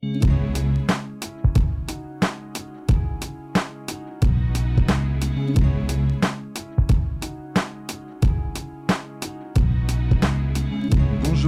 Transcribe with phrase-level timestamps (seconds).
[0.00, 0.14] Bonjour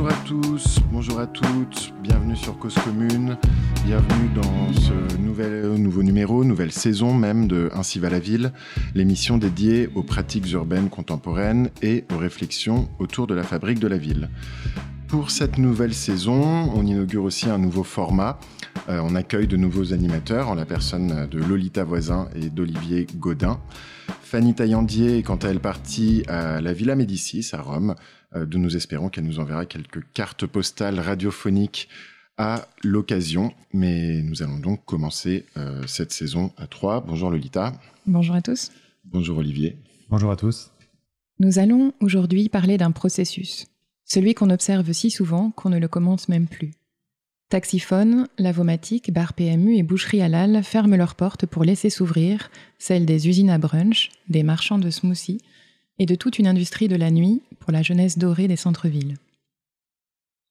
[0.08, 3.38] à tous, bonjour à toutes, bienvenue sur Cause Commune,
[3.84, 8.52] bienvenue dans ce nouvel, nouveau numéro, nouvelle saison même de Ainsi va la ville,
[8.96, 13.96] l'émission dédiée aux pratiques urbaines contemporaines et aux réflexions autour de la fabrique de la
[13.96, 14.28] ville.
[15.10, 18.38] Pour cette nouvelle saison, on inaugure aussi un nouveau format.
[18.88, 23.60] Euh, on accueille de nouveaux animateurs en la personne de Lolita Voisin et d'Olivier Godin.
[24.22, 27.96] Fanny Taillandier est quant à elle partie à la Villa Médicis à Rome,
[28.36, 31.88] euh, d'où nous espérons qu'elle nous enverra quelques cartes postales radiophoniques
[32.38, 33.52] à l'occasion.
[33.72, 37.00] Mais nous allons donc commencer euh, cette saison à trois.
[37.00, 37.72] Bonjour Lolita.
[38.06, 38.70] Bonjour à tous.
[39.04, 39.76] Bonjour Olivier.
[40.08, 40.70] Bonjour à tous.
[41.40, 43.66] Nous allons aujourd'hui parler d'un processus,
[44.10, 46.72] celui qu'on observe si souvent qu'on ne le commence même plus.
[47.48, 53.28] Taxiphone, lavomatique, bar PMU et boucherie halal ferment leurs portes pour laisser s'ouvrir celles des
[53.28, 55.40] usines à brunch, des marchands de smoothies
[55.98, 59.16] et de toute une industrie de la nuit pour la jeunesse dorée des centres-villes.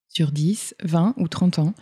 [0.07, 1.73] Sur 10, 20 ou 30 ans,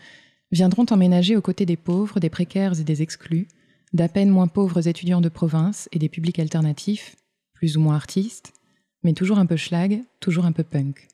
[0.51, 3.47] viendront emménager aux côtés des pauvres, des précaires et des exclus,
[3.93, 7.15] d'à peine moins pauvres étudiants de province et des publics alternatifs,
[7.53, 8.53] plus ou moins artistes,
[9.03, 11.07] mais toujours un peu schlag, toujours un peu punk.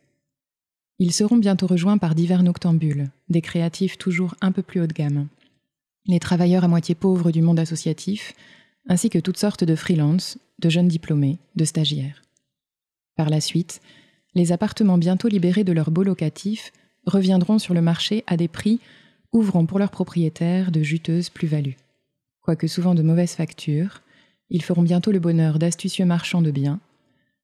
[1.00, 4.94] Ils seront bientôt rejoints par divers noctambules, des créatifs toujours un peu plus haut de
[4.94, 5.28] gamme,
[6.06, 8.34] les travailleurs à moitié pauvres du monde associatif,
[8.88, 12.22] ainsi que toutes sortes de freelance, de jeunes diplômés, de stagiaires.
[13.16, 13.82] Par la suite,
[14.36, 16.72] les appartements bientôt libérés de leurs baux locatifs
[17.06, 18.80] reviendront sur le marché à des prix
[19.32, 21.78] ouvrant pour leurs propriétaires de juteuses plus-values.
[22.42, 24.02] Quoique souvent de mauvaises factures,
[24.50, 26.80] ils feront bientôt le bonheur d'astucieux marchands de biens,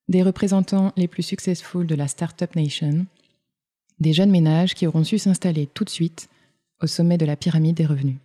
[0.08, 3.06] des représentants les plus successful de la Startup Nation,
[4.00, 6.30] des jeunes ménages qui auront su s'installer tout de suite
[6.82, 8.18] au sommet de la pyramide des revenus.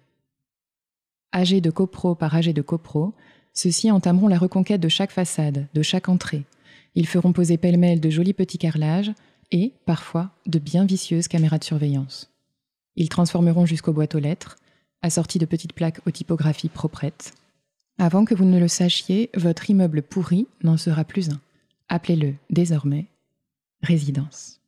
[1.35, 3.13] Âgés de copro par âgés de copro,
[3.53, 6.45] ceux-ci entameront la reconquête de chaque façade, de chaque entrée.
[6.95, 9.13] Ils feront poser pêle-mêle de jolis petits carrelages
[9.51, 12.31] et, parfois, de bien vicieuses caméras de surveillance.
[12.97, 14.57] Ils transformeront jusqu'aux boîtes aux lettres,
[15.03, 17.35] assorties de petites plaques aux typographies proprettes.
[17.99, 21.41] Avant que vous ne le sachiez, votre immeuble pourri n'en sera plus un.
[21.89, 23.07] Appelez-le désormais
[23.83, 24.61] résidence.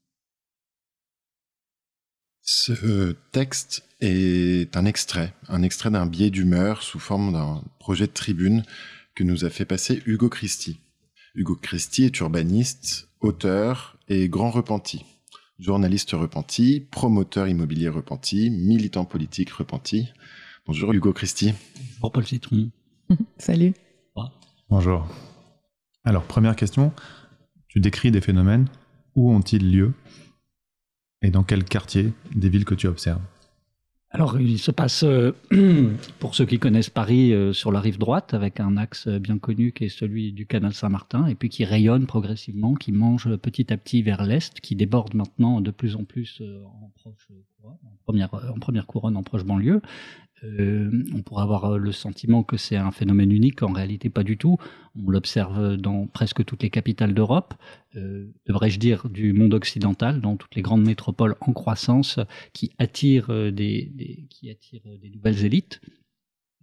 [2.49, 8.13] Ce texte est un extrait, un extrait d'un biais d'humeur sous forme d'un projet de
[8.13, 8.63] tribune
[9.17, 10.79] que nous a fait passer Hugo Christie.
[11.35, 15.05] Hugo Christie est urbaniste, auteur et grand repenti.
[15.59, 20.07] Journaliste repenti, promoteur immobilier repenti, militant politique repenti.
[20.67, 21.53] Bonjour Hugo Christie.
[22.01, 22.71] Bonjour Paul Citron.
[23.39, 23.75] Salut.
[24.71, 25.05] Bonjour.
[26.05, 26.93] Alors, première question.
[27.67, 28.69] Tu décris des phénomènes.
[29.17, 29.95] Où ont-ils lieu?
[31.23, 33.23] Et dans quel quartier des villes que tu observes
[34.11, 35.33] Alors, il se passe, euh,
[36.19, 39.73] pour ceux qui connaissent Paris, euh, sur la rive droite, avec un axe bien connu
[39.73, 43.77] qui est celui du canal Saint-Martin, et puis qui rayonne progressivement, qui mange petit à
[43.77, 47.29] petit vers l'est, qui déborde maintenant de plus en plus euh, en, proche,
[47.67, 49.81] en, première, en première couronne, en proche banlieue.
[50.45, 54.37] Euh, on pourrait avoir le sentiment que c'est un phénomène unique, en réalité pas du
[54.37, 54.59] tout.
[54.95, 57.55] On l'observe dans presque toutes les capitales d'Europe,
[57.97, 62.21] euh, devrais-je dire du monde occidental, dans toutes les grandes métropoles en croissance
[62.53, 64.27] qui attirent des,
[65.15, 65.81] nouvelles élites.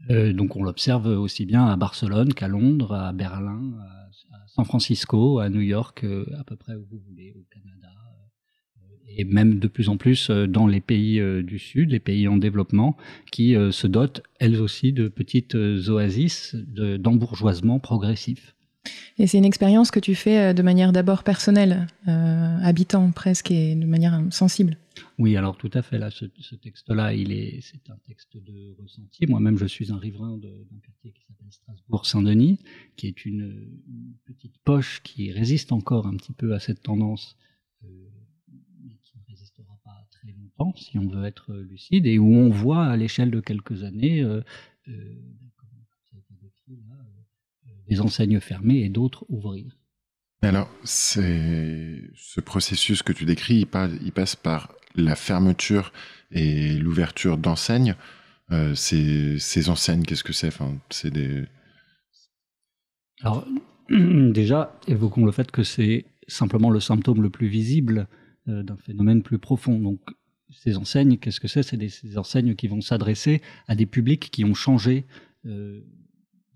[0.10, 5.40] Euh, donc on l'observe aussi bien à Barcelone qu'à Londres, à Berlin, à, San Francisco,
[5.40, 8.03] à New York, euh, à peu près où vous voulez, au Canada, euh,
[9.10, 12.28] et même de plus en plus euh, dans les pays euh, du Sud, les pays
[12.28, 12.98] en développement,
[13.32, 18.56] qui euh, se dotent elles aussi de petites oasis de- d'embourgeoisement progressif.
[19.18, 23.76] Et c'est une expérience que tu fais de manière d'abord personnelle, euh, habitant presque et
[23.76, 24.78] de manière sensible.
[25.20, 25.98] Oui, alors tout à fait.
[26.00, 29.26] Là, ce, ce texte-là, il est, c'est un texte de ressenti.
[29.28, 32.60] Moi-même, je suis un riverain d'un quartier qui s'appelle Strasbourg-Saint-Denis,
[32.98, 33.42] qui est une,
[33.88, 37.38] une petite poche qui résiste encore un petit peu à cette tendance,
[37.86, 37.88] euh,
[38.84, 39.92] mais qui ne résistera pas
[40.24, 43.84] très longtemps, si on veut être lucide, et où on voit à l'échelle de quelques
[43.84, 44.42] années, euh,
[44.88, 44.92] euh,
[46.70, 46.76] euh,
[47.90, 49.78] des enseignes fermées et d'autres ouvrir.
[50.42, 55.92] Alors, c'est ce processus que tu décris, il, pa- il passe par la fermeture
[56.32, 57.96] et l'ouverture d'enseignes.
[58.52, 60.48] Euh, ces, ces enseignes, qu'est-ce que c'est?
[60.48, 61.46] Enfin, C'est des.
[63.22, 63.48] Alors,
[63.90, 68.08] déjà, évoquons le fait que c'est simplement le symptôme le plus visible
[68.50, 69.80] euh, d'un phénomène plus profond.
[69.80, 70.02] Donc,
[70.54, 71.64] ces enseignes, qu'est-ce que c'est?
[71.64, 75.06] C'est des enseignes qui vont s'adresser à des publics qui ont changé
[75.46, 75.82] euh,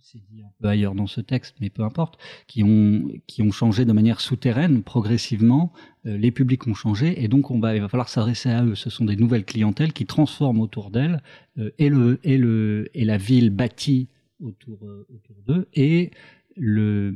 [0.07, 2.17] c'est dit un peu ailleurs dans ce texte, mais peu importe,
[2.47, 5.73] qui ont, qui ont changé de manière souterraine, progressivement.
[6.05, 8.75] Euh, les publics ont changé, et donc on va, il va falloir s'adresser à eux.
[8.75, 11.21] Ce sont des nouvelles clientèles qui transforment autour d'elles
[11.57, 14.07] euh, et, le, et, le, et la ville bâtie
[14.39, 14.79] autour,
[15.09, 16.11] autour d'eux, et,
[16.55, 17.13] le,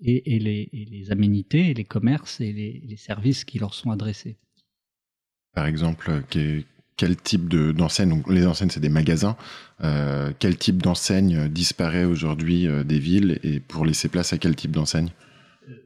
[0.00, 3.90] et, et, les, et les aménités, les commerces, et les, les services qui leur sont
[3.90, 4.36] adressés.
[5.54, 6.22] Par exemple,
[6.96, 9.36] quel type d'enseigne, les enseignes c'est des magasins,
[9.82, 14.54] euh, quel type d'enseigne disparaît aujourd'hui euh, des villes et pour laisser place à quel
[14.54, 15.10] type d'enseigne?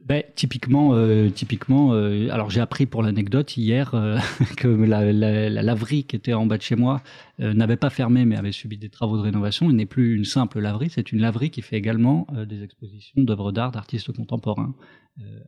[0.05, 4.17] Ben, typiquement, euh, typiquement euh, alors j'ai appris pour l'anecdote hier euh,
[4.57, 7.01] que la, la, la, laverie qui était en bas de chez moi
[7.39, 9.69] euh, n'avait pas fermé mais avait subi des travaux de rénovation.
[9.69, 13.51] Il n'est plus une simple laverie, c'est une laverie qui fait également des expositions d'œuvres
[13.51, 14.75] d'art d'artistes contemporains,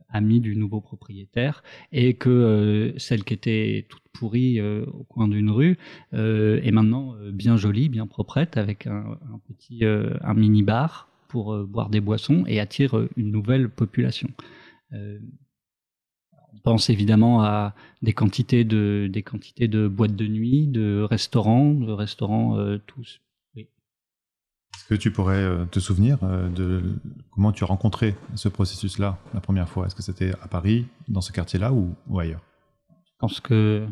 [0.08, 5.78] amis du nouveau propriétaire, et que celle qui était toute pourrie au coin d'une rue
[6.12, 11.64] est maintenant bien jolie, bien proprette, avec un, un petit un mini bar pour euh,
[11.64, 14.28] boire des boissons et attire euh, une nouvelle population.
[14.92, 15.18] Euh,
[16.52, 21.72] on pense évidemment à des quantités de, des quantités de boîtes de nuit, de restaurants,
[21.74, 23.20] de restaurants tous.
[23.54, 26.82] Est-ce que tu pourrais te souvenir de
[27.30, 29.86] comment tu as rencontré ce processus-là la première fois?
[29.86, 32.42] Est-ce que c'était à Paris, dans ce quartier-là ou, ou, ailleurs?
[33.04, 33.86] Je pense que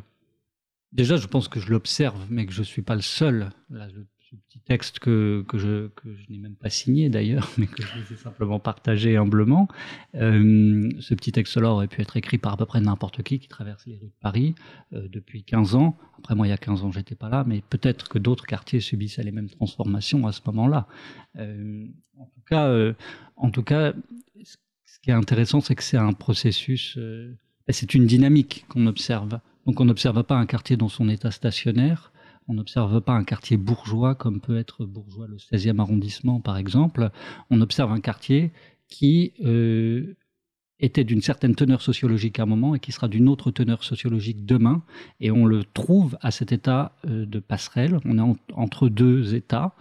[0.93, 3.51] déjà, je pense que je l'observe, mais que je suis pas le seul.
[3.71, 4.01] Là, je
[4.31, 5.89] ce petit texte que, je,
[6.29, 9.69] n'ai même pas signé d'ailleurs, mais que je les ai simplement partagé humblement.
[10.15, 13.49] Euh, ce petit texte-là aurait pu être écrit par à peu près n'importe qui qui
[13.49, 14.55] traverse les rues de Paris
[14.93, 15.97] euh, depuis 15 ans.
[16.19, 18.81] Après moi, il y a 15 ans, j'étais pas là, mais peut-être que d'autres quartiers
[18.81, 20.89] subissaient les mêmes transformations à ce moment-là.
[21.37, 21.87] Euh,
[22.19, 22.95] en tout cas,
[23.37, 23.93] en tout cas,
[24.97, 27.37] ce qui est intéressant, c'est que c'est un processus, euh,
[27.69, 29.41] c'est une dynamique qu'on observe.
[29.67, 32.13] Donc on n'observe pas un quartier dans son état stationnaire,
[32.49, 37.11] on n'observe pas un quartier bourgeois comme peut être bourgeois le 16e arrondissement par exemple.
[37.51, 38.53] On observe un quartier
[38.89, 40.17] qui euh,
[40.79, 44.47] était d'une certaine teneur sociologique à un moment et qui sera d'une autre teneur sociologique
[44.47, 44.83] demain.
[45.21, 47.99] Et on le trouve à cet état euh, de passerelle.
[48.05, 49.75] On est en, entre deux états.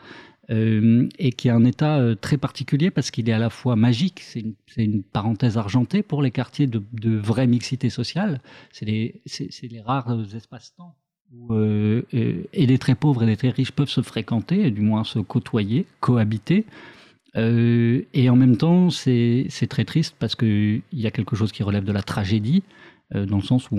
[0.51, 4.21] Euh, et qui est un état très particulier parce qu'il est à la fois magique,
[4.21, 4.45] c'est
[4.77, 8.39] une, parenthèse argentée pour les quartiers de, vraie mixité sociale,
[8.71, 9.23] c'est les,
[9.63, 10.95] les rares espaces-temps
[11.33, 15.04] où euh, et les très pauvres et les très riches peuvent se fréquenter, du moins
[15.04, 16.66] se côtoyer, cohabiter.
[17.36, 21.63] Euh, et en même temps, c'est très triste parce qu'il y a quelque chose qui
[21.63, 22.63] relève de la tragédie,
[23.13, 23.77] euh, dans le sens où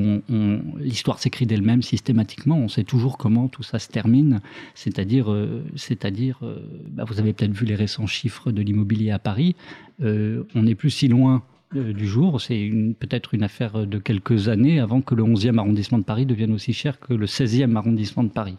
[0.78, 2.58] l'histoire s'écrit d'elle-même systématiquement.
[2.58, 4.40] On sait toujours comment tout ça se termine.
[4.74, 5.64] C'est-à-dire, euh,
[6.04, 6.58] euh,
[6.90, 9.56] bah vous avez peut-être vu les récents chiffres de l'immobilier à Paris.
[10.00, 12.40] on n'est plus si loin euh, du jour.
[12.40, 16.52] C'est peut-être une affaire de quelques années avant que le 11e arrondissement de Paris devienne
[16.52, 18.56] aussi cher que le 16e arrondissement de Paris.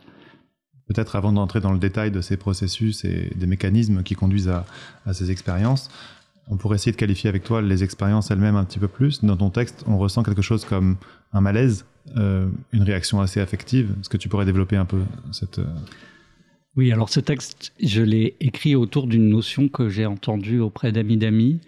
[0.87, 4.65] Peut-être avant d'entrer dans le détail de ces processus et des mécanismes qui conduisent à,
[5.05, 5.89] à ces expériences,
[6.49, 9.23] on pourrait essayer de qualifier avec toi les expériences elles-mêmes un petit peu plus.
[9.23, 10.95] Dans ton texte, on ressent quelque chose comme
[11.33, 13.93] un malaise, euh, une réaction assez affective.
[13.99, 15.01] Est-ce que tu pourrais développer un peu
[15.31, 15.59] cette...
[15.59, 15.65] Euh,
[16.77, 21.17] oui, alors ce texte, je l'ai écrit autour d'une notion que j'ai entendue auprès d'amis
[21.17, 21.59] d'amis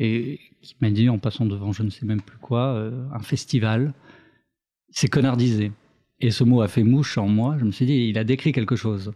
[0.00, 3.18] et qui m'a dit en passant devant je ne sais même plus quoi, euh, un
[3.18, 3.92] festival,
[4.90, 5.72] c'est connardisé.
[6.20, 7.56] Et ce mot a fait mouche en moi.
[7.58, 9.12] Je me suis dit, il a décrit quelque chose.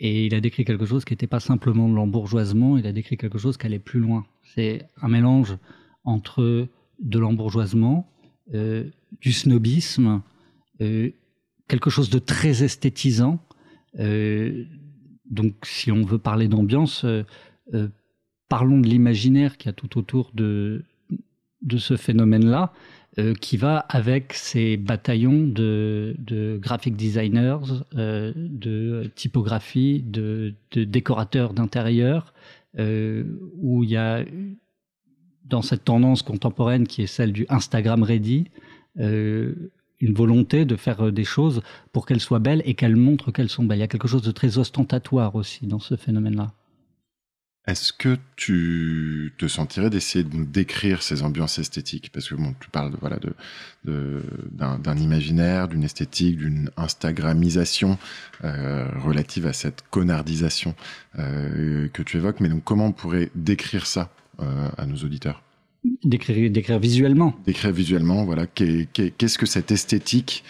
[0.00, 3.16] Et il a décrit quelque chose qui n'était pas simplement de l'embourgeoisement, il a décrit
[3.16, 4.26] quelque chose qui allait plus loin.
[4.42, 5.56] C'est un mélange
[6.04, 6.68] entre
[7.00, 8.10] de l'embourgeoisement,
[8.52, 8.90] euh,
[9.20, 10.22] du snobisme,
[10.80, 11.10] euh,
[11.68, 13.38] quelque chose de très esthétisant.
[15.30, 17.06] Donc, si on veut parler d'ambiance,
[18.48, 20.84] parlons de l'imaginaire qui a tout autour de,
[21.76, 22.72] ce phénomène-là,
[23.18, 26.14] euh, qui va avec ces bataillons de,
[26.60, 27.58] graphic designers,
[27.96, 32.34] euh, de typographie, de, décorateurs d'intérieur,
[32.78, 33.24] euh,
[33.56, 34.24] où il y a
[35.44, 38.50] dans cette tendance contemporaine qui est celle du Instagram ready,
[38.98, 41.62] une volonté de faire des choses
[41.92, 43.78] pour qu'elles soient belles et qu'elles montrent qu'elles sont belles.
[43.78, 46.52] Il y a quelque chose de très ostentatoire aussi dans ce phénomène-là.
[47.66, 52.12] Est-ce que tu te sentirais d'essayer de nous décrire ces ambiances esthétiques?
[52.12, 53.18] Parce que bon, tu parles de, voilà,
[53.84, 57.98] de, d'un, imaginaire, d'une esthétique, d'une Instagramisation
[58.44, 60.76] euh, relative à cette connardisation
[61.18, 62.38] euh, que tu évoques.
[62.38, 65.42] Mais donc, comment on pourrait décrire ça euh, à nos auditeurs?
[66.04, 67.34] Décrire, décrire visuellement.
[67.46, 68.46] Décrire visuellement, voilà.
[68.46, 70.44] Qu'est-ce que cette esthétique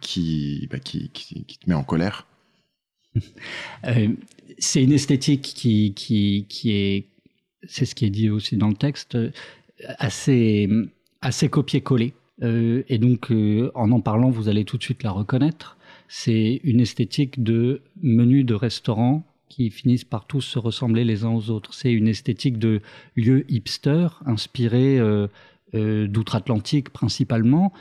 [0.00, 2.26] qui, bah, qui, qui, qui te met en colère?
[3.86, 4.08] Euh,
[4.58, 7.06] c'est une esthétique qui, qui, qui est,
[7.66, 9.16] c'est ce qui est dit aussi dans le texte,
[9.98, 10.68] assez,
[11.20, 12.12] assez copier-coller.
[12.42, 15.76] Euh, et donc, euh, en en parlant, vous allez tout de suite la reconnaître.
[16.08, 21.30] C'est une esthétique de menu de restaurant qui finissent par tous se ressembler les uns
[21.30, 21.74] aux autres.
[21.74, 22.80] C'est une esthétique de
[23.16, 25.00] lieu hipster, inspirée
[25.72, 27.72] d'outre-Atlantique principalement,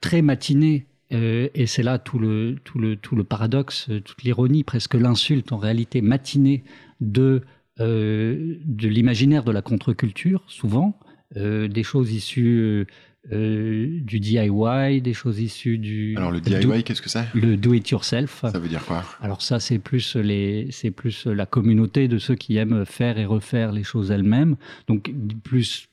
[0.00, 4.94] très matinée et c'est là tout le, tout le, tout le paradoxe, toute l'ironie, presque
[4.94, 6.64] l'insulte en réalité matinée
[7.00, 7.42] de,
[7.78, 10.98] de l'imaginaire de la contre-culture, souvent,
[11.34, 12.86] des choses issues
[13.32, 16.14] euh, du DIY, des choses issues du.
[16.16, 17.26] Alors le DIY, qu'est-ce que c'est?
[17.34, 18.40] Le do it yourself.
[18.40, 19.04] Ça veut dire quoi?
[19.20, 23.26] Alors ça, c'est plus les, c'est plus la communauté de ceux qui aiment faire et
[23.26, 24.56] refaire les choses elles-mêmes.
[24.88, 25.12] Donc
[25.44, 25.88] plus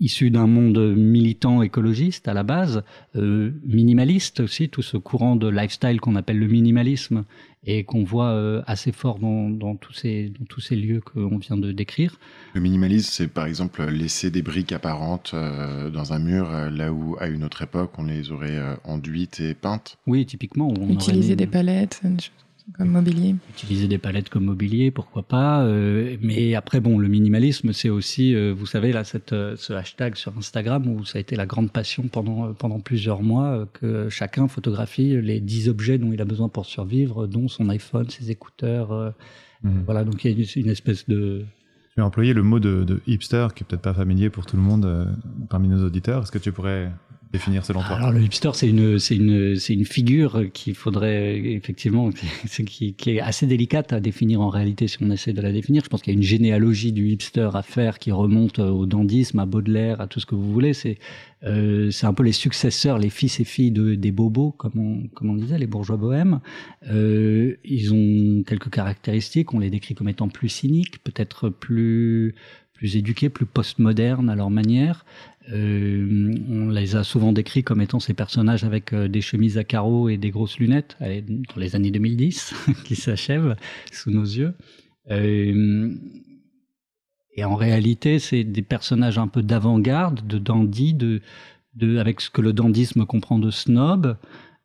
[0.00, 2.82] issu d'un monde militant écologiste à la base,
[3.16, 7.24] euh, minimaliste aussi, tout ce courant de lifestyle qu'on appelle le minimalisme
[7.64, 11.56] et qu'on voit euh, assez fort dans, tous ces, dans tous ces lieux qu'on vient
[11.56, 12.18] de décrire.
[12.54, 17.16] Le minimalisme, c'est par exemple laisser des briques apparentes euh, dans un mur là où
[17.18, 19.98] à une autre époque on les aurait enduites et peintes.
[20.06, 20.72] Oui, typiquement.
[20.78, 22.02] On Utiliser des palettes
[22.76, 23.34] comme mobilier.
[23.50, 25.62] Utiliser des palettes comme mobilier, pourquoi pas.
[25.64, 29.72] Euh, mais après, bon, le minimalisme, c'est aussi, euh, vous savez, là, cette, euh, ce
[29.72, 34.08] hashtag sur Instagram où ça a été la grande passion pendant, pendant plusieurs mois, que
[34.08, 38.30] chacun photographie les 10 objets dont il a besoin pour survivre, dont son iPhone, ses
[38.30, 39.14] écouteurs.
[39.62, 39.82] Mhm.
[39.84, 41.44] Voilà, donc il y a une, une espèce de...
[41.94, 44.56] Tu as employé le mot de, de hipster, qui est peut-être pas familier pour tout
[44.56, 45.16] le monde
[45.48, 46.22] parmi nos auditeurs.
[46.22, 46.92] Est-ce que tu pourrais
[47.32, 51.38] définir selon toi Alors le hipster, c'est une, c'est une, c'est une figure qu'il faudrait
[51.38, 52.10] effectivement,
[52.66, 55.82] qui, est assez délicate à définir en réalité si on essaie de la définir.
[55.84, 59.38] Je pense qu'il y a une généalogie du hipster à faire qui remonte au dandisme,
[59.38, 60.72] à Baudelaire, à tout ce que vous voulez.
[60.72, 60.98] C'est,
[61.44, 65.08] euh, c'est un peu les successeurs, les fils et filles de, des bobos, comme on,
[65.08, 66.40] comme on disait, les bourgeois bohèmes.
[66.90, 69.52] Euh, ils ont quelques caractéristiques.
[69.52, 72.34] On les décrit comme étant plus cyniques, peut-être plus
[72.78, 75.04] plus éduqués, plus postmodernes à leur manière.
[75.52, 79.64] Euh, on les a souvent décrits comme étant ces personnages avec euh, des chemises à
[79.64, 82.54] carreaux et des grosses lunettes dans les années 2010
[82.84, 83.56] qui s'achèvent
[83.90, 84.54] sous nos yeux.
[85.10, 85.92] Euh,
[87.34, 91.20] et en réalité, c'est des personnages un peu d'avant-garde, de dandy, de,
[91.98, 94.16] avec ce que le dandisme comprend de snob,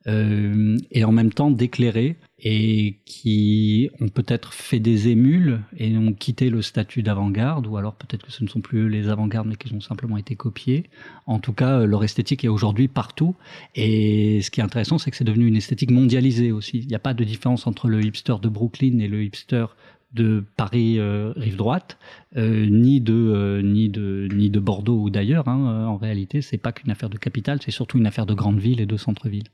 [0.06, 6.12] euh, et en même temps d'éclairer et qui ont peut-être fait des émules et ont
[6.12, 9.56] quitté le statut d'avant-garde, ou alors peut-être que ce ne sont plus les avant-gardes, mais
[9.56, 10.84] qu'ils ont simplement été copiés.
[11.26, 13.36] En tout cas, euh, leur esthétique est aujourd'hui partout.
[13.76, 16.80] Et ce qui est intéressant, c'est que c'est devenu une esthétique mondialisée aussi.
[16.80, 19.68] Il n'y a pas de différence entre le hipster de Brooklyn et le hipster
[20.14, 21.98] de Paris euh, rive droite,
[22.36, 25.48] ni de ni de ni de Bordeaux ou d'ailleurs.
[25.48, 25.88] Hein.
[25.88, 28.82] En réalité, c'est pas qu'une affaire de capitale, c'est surtout une affaire de grande ville
[28.82, 29.46] et de centre-ville.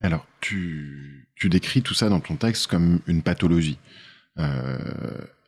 [0.00, 3.78] Alors, tu, tu décris tout ça dans ton texte comme une pathologie.
[4.38, 4.78] Euh,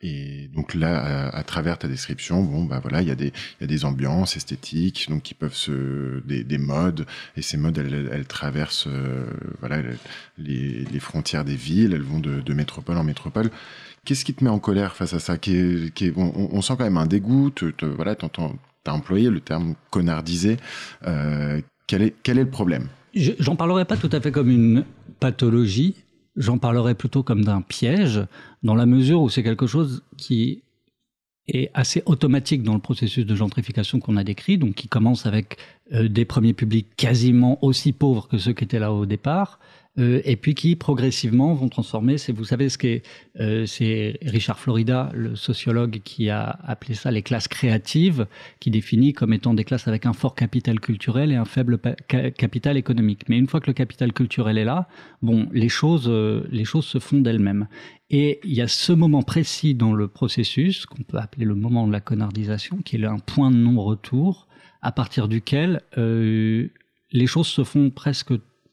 [0.03, 3.65] et donc là, à, travers ta description, bon, bah voilà, il y a des, y
[3.65, 7.07] a des ambiances esthétiques, donc qui peuvent se, des, des modes,
[7.37, 9.27] et ces modes, elles, elles traversent, euh,
[9.61, 9.81] voilà,
[10.39, 13.51] les, les, frontières des villes, elles vont de, de métropole en métropole.
[14.05, 15.39] Qu'est-ce qui te met en colère face à ça?
[15.39, 17.51] Qui est, qui est, on, on, sent quand même un dégoût.
[17.51, 20.57] Te, te, voilà, t'as employé le terme connardisé.
[21.07, 22.89] Euh, quel est, quel est le problème?
[23.15, 24.85] J'en parlerai pas tout à fait comme une
[25.21, 25.95] pathologie,
[26.37, 28.21] j'en parlerai plutôt comme d'un piège,
[28.63, 30.63] dans la mesure où c'est quelque chose qui
[31.49, 35.59] est assez automatique dans le processus de gentrification qu'on a décrit, donc qui commence avec
[35.93, 39.59] euh, des premiers publics quasiment aussi pauvres que ceux qui étaient là au départ,
[39.99, 42.17] et puis qui progressivement vont transformer.
[42.17, 43.03] C'est vous savez ce qu'est
[43.41, 48.27] euh, c'est Richard Florida, le sociologue, qui a appelé ça les classes créatives,
[48.59, 52.77] qui définit comme étant des classes avec un fort capital culturel et un faible capital
[52.77, 53.29] économique.
[53.29, 54.89] Mais une fois que le capital culturel est là,
[55.21, 57.69] bon, les choses euh, les choses se font d'elles-mêmes.
[58.09, 61.87] Et il y a ce moment précis dans le processus qu'on peut appeler le moment
[61.87, 64.49] de la connardisation, qui est un point de non-retour
[64.83, 66.69] à partir duquel euh,
[67.13, 68.33] les choses se font presque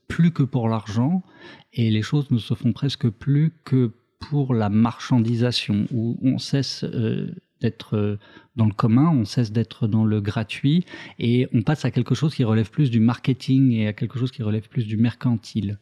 [0.09, 1.23] plus que pour l'argent
[1.71, 6.83] et les choses ne se font presque plus que pour la marchandisation où on cesse
[6.83, 8.19] euh, d'être euh,
[8.57, 10.83] dans le commun, on cesse d'être dans le gratuit
[11.19, 14.31] et on passe à quelque chose qui relève plus du marketing et à quelque chose
[14.31, 15.77] qui relève plus du mercantile.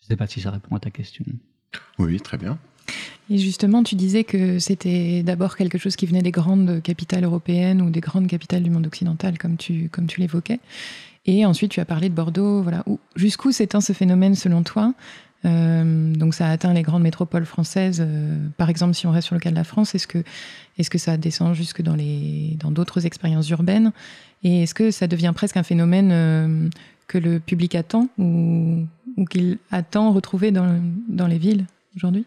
[0.00, 1.24] Je ne sais pas si ça répond à ta question.
[1.98, 2.58] Oui, très bien.
[3.30, 7.82] Et justement, tu disais que c'était d'abord quelque chose qui venait des grandes capitales européennes
[7.82, 10.60] ou des grandes capitales du monde occidental, comme tu, comme tu l'évoquais.
[11.28, 12.62] Et ensuite, tu as parlé de Bordeaux.
[12.62, 12.84] Voilà.
[13.14, 14.94] Jusqu'où s'éteint ce phénomène selon toi?
[15.44, 18.02] Euh, donc ça a atteint les grandes métropoles françaises.
[18.04, 20.24] Euh, par exemple, si on reste sur le cas de la France, est-ce que,
[20.78, 23.92] est que ça descend jusque dans, les, dans d'autres expériences urbaines?
[24.42, 26.68] Et est-ce que ça devient presque un phénomène euh,
[27.08, 28.86] que le public attend ou,
[29.30, 30.80] qu'il attend retrouver dans,
[31.10, 32.24] dans les villes aujourd'hui?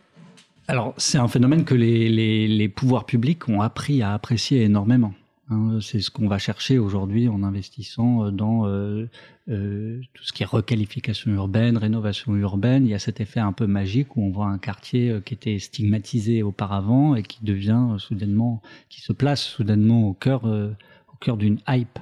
[0.67, 5.13] Alors c'est un phénomène que les, les pouvoirs publics ont appris à apprécier énormément.
[5.51, 9.09] Hein, c'est ce qu'on va chercher aujourd'hui en investissant euh, dans euh,
[9.49, 12.85] euh, tout ce qui est requalification urbaine, rénovation urbaine.
[12.85, 15.59] Il y a cet effet un peu magique où on voit un quartier qui était
[15.59, 17.41] stigmatisé auparavant et qui
[19.01, 21.99] se place soudainement au cœur, au cœur d'une hype.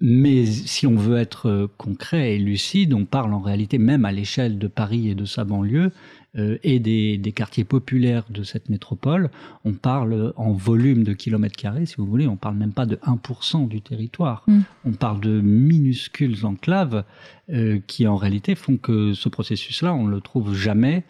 [0.00, 4.58] Mais si on veut être concret et lucide, on parle en réalité même à l'échelle
[4.58, 5.92] de Paris et de sa banlieue
[6.36, 9.30] et des, des, quartiers populaires de cette métropole,
[9.64, 12.96] on parle en volume de kilomètres carrés, si vous voulez, on parle même pas de
[12.96, 14.42] 1% du territoire.
[14.46, 14.60] Mm.
[14.84, 17.04] On parle de minuscules enclaves
[17.50, 21.04] euh, qui en réalité font que ce processus-là, on ne le trouve jamais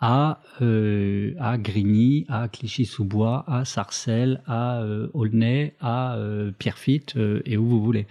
[0.00, 7.42] à, euh, à Grigny, à Clichy-sous-Bois, à Sarcelles, à euh, Aulnay, à euh, Pierrefitte euh,
[7.44, 8.06] et où vous voulez.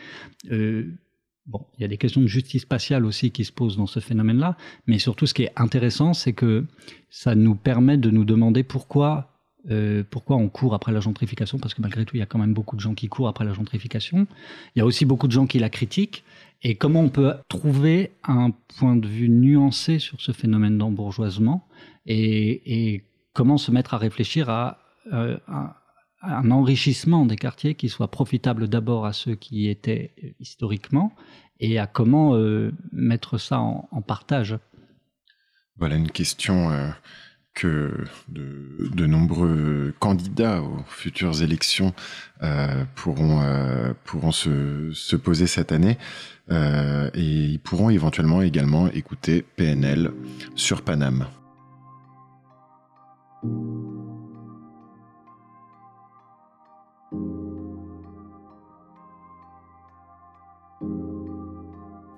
[1.49, 3.99] Bon, il y a des questions de justice spatiale aussi qui se posent dans ce
[3.99, 6.65] phénomène-là, mais surtout ce qui est intéressant, c'est que
[7.09, 9.31] ça nous permet de nous demander pourquoi,
[9.71, 12.37] euh, pourquoi on court après la gentrification, parce que malgré tout, il y a quand
[12.37, 14.27] même beaucoup de gens qui courent après la gentrification.
[14.75, 16.23] Il y a aussi beaucoup de gens qui la critiquent,
[16.61, 21.67] et comment on peut trouver un point de vue nuancé sur ce phénomène d'embourgeoisement,
[22.05, 23.03] et, et,
[23.33, 24.77] comment se mettre à réfléchir à,
[25.13, 25.77] euh, à
[26.21, 31.13] un enrichissement des quartiers qui soit profitable d'abord à ceux qui étaient historiquement
[31.59, 34.57] et à comment euh, mettre ça en, partage.
[35.77, 36.89] Voilà une question euh,
[37.53, 41.93] que de, nombreux candidats aux futures élections
[42.43, 45.97] euh, pourront, euh, pourront se, se, poser cette année
[46.51, 50.11] euh, et ils pourront éventuellement également écouter PNL
[50.55, 51.27] sur Paname.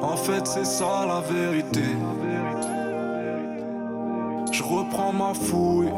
[0.01, 1.81] en fait c'est ça la vérité.
[4.51, 5.89] Je reprends ma fouille,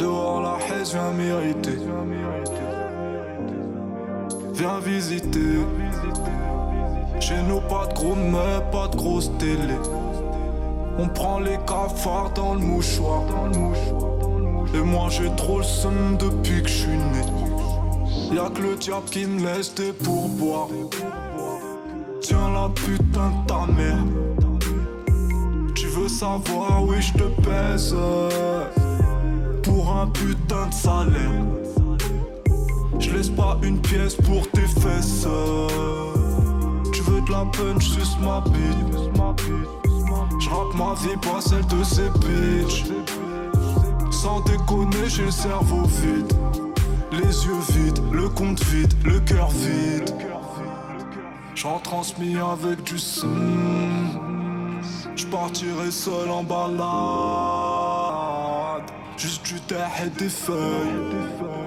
[0.00, 1.78] dehors la haine vient mériter
[4.58, 5.60] viens visiter.
[7.20, 9.78] Chez nous, pas de gros meubles, pas de grosse télé.
[10.98, 13.22] On prend les cafards dans le mouchoir.
[14.74, 17.24] Et moi, j'ai trop le seum depuis que je suis né.
[18.32, 20.68] Y'a que le diable qui me laisse des pourboires.
[22.20, 24.04] Tiens la putain de ta mère.
[25.74, 27.94] Tu veux savoir, oui, je te pèse?
[29.62, 31.44] Pour un putain de salaire.
[33.18, 35.26] Laisse pas une pièce pour tes fesses.
[36.92, 38.96] Tu veux de la punch, suce ma bite.
[40.38, 42.84] Je ma vie, pas celle de ces bitches.
[44.12, 46.32] Sans déconner, j'ai le cerveau vide.
[47.10, 50.14] Les yeux vides, le compte vide, le cœur vide.
[51.56, 53.26] J'en transmis avec du son.
[55.16, 56.68] J'partirai seul en balade.
[59.16, 61.57] Juste du terre et des feuilles.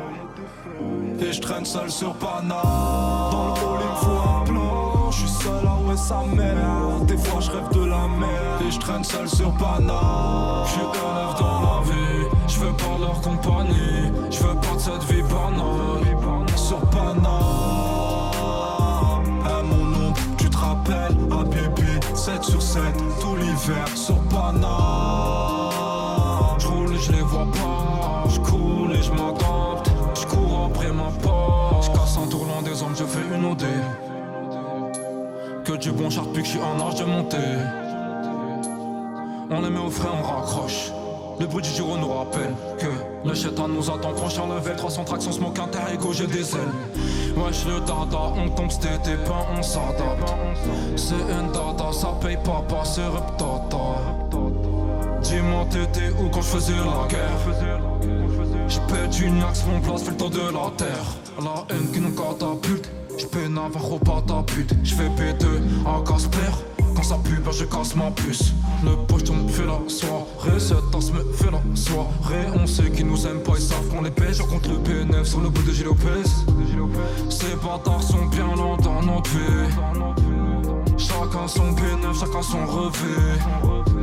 [1.22, 2.62] Et je traîne seul sur Pana
[3.32, 5.12] Dans le hall il me faut un plan.
[5.12, 7.06] Je suis seul à ouais mère.
[7.06, 8.60] Des fois je rêve de la mer.
[8.68, 12.28] Et je traîne seul sur Pana Je suis neuf dans la vie.
[12.48, 14.12] Je veux pas leur compagnie.
[14.32, 16.18] Je veux pas de cette vie banale.
[16.56, 17.40] Sur Pana
[19.46, 21.18] À mon nom tu te rappelles?
[21.32, 22.82] À bébé 7 sur 7
[23.20, 23.88] Tout l'hiver.
[23.96, 25.71] Sur Pana
[32.96, 33.64] je fais une OD.
[35.64, 37.38] Que du bon char depuis je suis en âge de monter.
[39.50, 40.92] On les met au frais, on raccroche.
[41.40, 45.32] Le bruit du giro nous rappelle que le chétan nous attend prochain level 300 tractions,
[45.32, 50.34] smoke inter ego, j'ai des ailes Wesh le dada, on tombe c'était pas, on s'adapte
[50.96, 53.78] C'est un dada, ça paye pas, c'est reptata
[55.24, 57.71] Dis-moi t'étais où quand je faisais la guerre?
[58.72, 61.06] J'pète une axe, mon place fait le tour de la terre.
[61.44, 62.90] La haine qui nous catapulte.
[63.18, 64.74] J'peine avoir au pas ta pute.
[64.82, 65.46] J'fais P2
[65.86, 66.54] à Casper.
[66.96, 68.54] Quand ça pue, ben je casse ma puce.
[68.86, 70.58] Le poche me fait la soirée.
[70.58, 72.48] Cette tasse me fait la soirée.
[72.56, 74.38] On sait qu'ils nous aiment pas, ils savent qu'on les pêche.
[74.38, 75.88] contre le P9 sur le bout de Gilles
[77.30, 79.68] Ces bâtards sont bien loin dans notre vie.
[80.98, 84.01] Chacun son P9, chacun son revêt.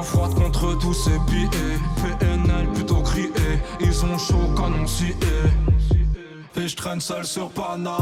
[0.00, 1.78] Mains froides contre tous ces billets.
[2.18, 3.30] PNL plutôt crié.
[3.80, 5.14] Ils ont chaud canon scié.
[6.56, 7.98] Et je traîne seul sur Pana.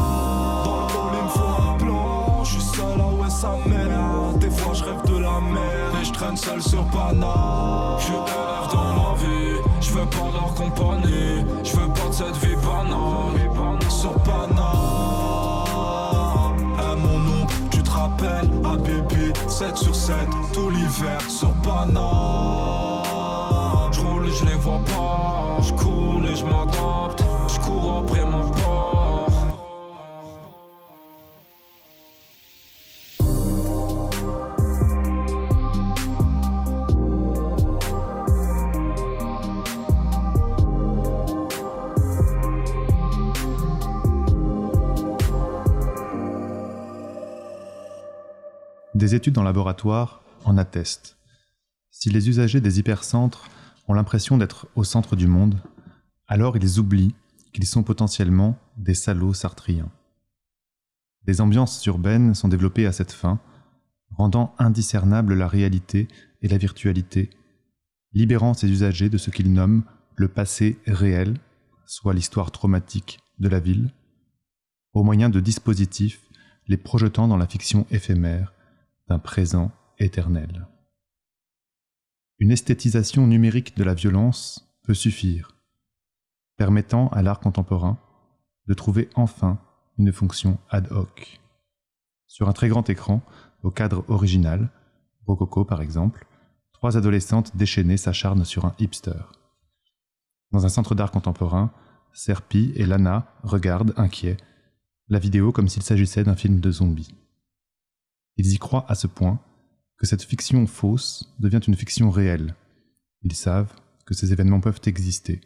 [0.65, 2.45] Dans le hall, il me faut un plan.
[2.45, 4.39] Je suis seul à West sa mère.
[4.39, 7.97] Des fois je rêve de la mer et je traîne seul sur Pana.
[7.99, 11.45] Je rêve dans ma vie, je veux pas leur compagnie.
[11.65, 15.18] Je veux pas de cette vie banale sur Pana.
[18.19, 20.15] Rappelles, à bébé, 7 sur 7,
[20.53, 23.03] tout l'hiver sur Pana.
[23.93, 28.25] Je roule et je les vois pas, je coule et je m'adapte, je cours après
[49.19, 51.19] études en laboratoire en attestent.
[51.91, 53.51] Si les usagers des hypercentres
[53.89, 55.61] ont l'impression d'être au centre du monde,
[56.29, 57.17] alors ils oublient
[57.53, 59.91] qu'ils sont potentiellement des salauds sartriens.
[61.25, 63.41] Des ambiances urbaines sont développées à cette fin,
[64.11, 66.07] rendant indiscernable la réalité
[66.41, 67.31] et la virtualité,
[68.13, 69.83] libérant ces usagers de ce qu'ils nomment
[70.15, 71.35] le passé réel,
[71.87, 73.93] soit l'histoire traumatique de la ville,
[74.93, 76.23] au moyen de dispositifs
[76.69, 78.53] les projetant dans la fiction éphémère
[79.09, 80.69] d'un présent éternel.
[82.39, 85.57] Une esthétisation numérique de la violence peut suffire,
[86.57, 87.99] permettant à l'art contemporain
[88.67, 89.59] de trouver enfin
[89.97, 91.41] une fonction ad hoc.
[92.27, 93.23] Sur un très grand écran,
[93.63, 94.71] au cadre original,
[95.27, 96.27] Rococo par exemple,
[96.73, 99.33] trois adolescentes déchaînées s'acharnent sur un hipster.
[100.53, 101.73] Dans un centre d'art contemporain,
[102.13, 104.37] Serpi et Lana regardent, inquiets,
[105.09, 107.15] la vidéo comme s'il s'agissait d'un film de zombies.
[108.39, 109.41] Ils y croient à ce point
[109.99, 112.55] que cette fiction fausse devient une fiction réelle.
[113.23, 113.75] Ils savent
[114.07, 115.41] que ces événements peuvent exister,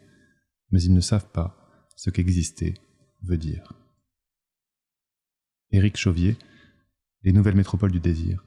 [0.71, 1.57] mais ils ne savent pas
[1.95, 2.75] ce qu'exister
[3.23, 3.73] veut dire.
[5.71, 6.37] Éric Chauvier,
[7.23, 8.45] Les Nouvelles Métropoles du Désir,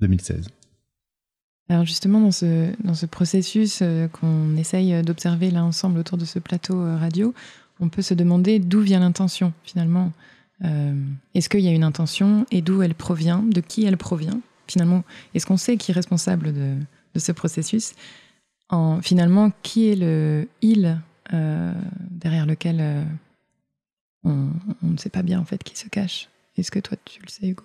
[0.00, 0.48] 2016.
[1.70, 6.24] Alors justement, dans ce, dans ce processus euh, qu'on essaye d'observer là ensemble autour de
[6.24, 7.32] ce plateau euh, radio,
[7.78, 10.12] on peut se demander d'où vient l'intention finalement.
[10.64, 10.94] Euh,
[11.34, 14.40] est-ce qu'il y a une intention et d'où elle provient, de qui elle provient?
[14.66, 16.76] Finalement, est-ce qu'on sait qui est responsable de,
[17.16, 17.94] ce processus?
[18.68, 21.00] En, Finalement, qui est le il
[21.32, 21.72] euh,
[22.10, 23.04] derrière lequel euh,
[24.24, 24.48] on,
[24.82, 26.28] ne sait pas bien en fait qui se cache?
[26.56, 27.64] Est-ce que toi tu le sais, Hugo?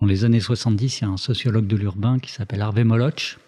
[0.00, 3.38] Dans les années 70, il y a un sociologue de l'urbain qui s'appelle Harvey Moloch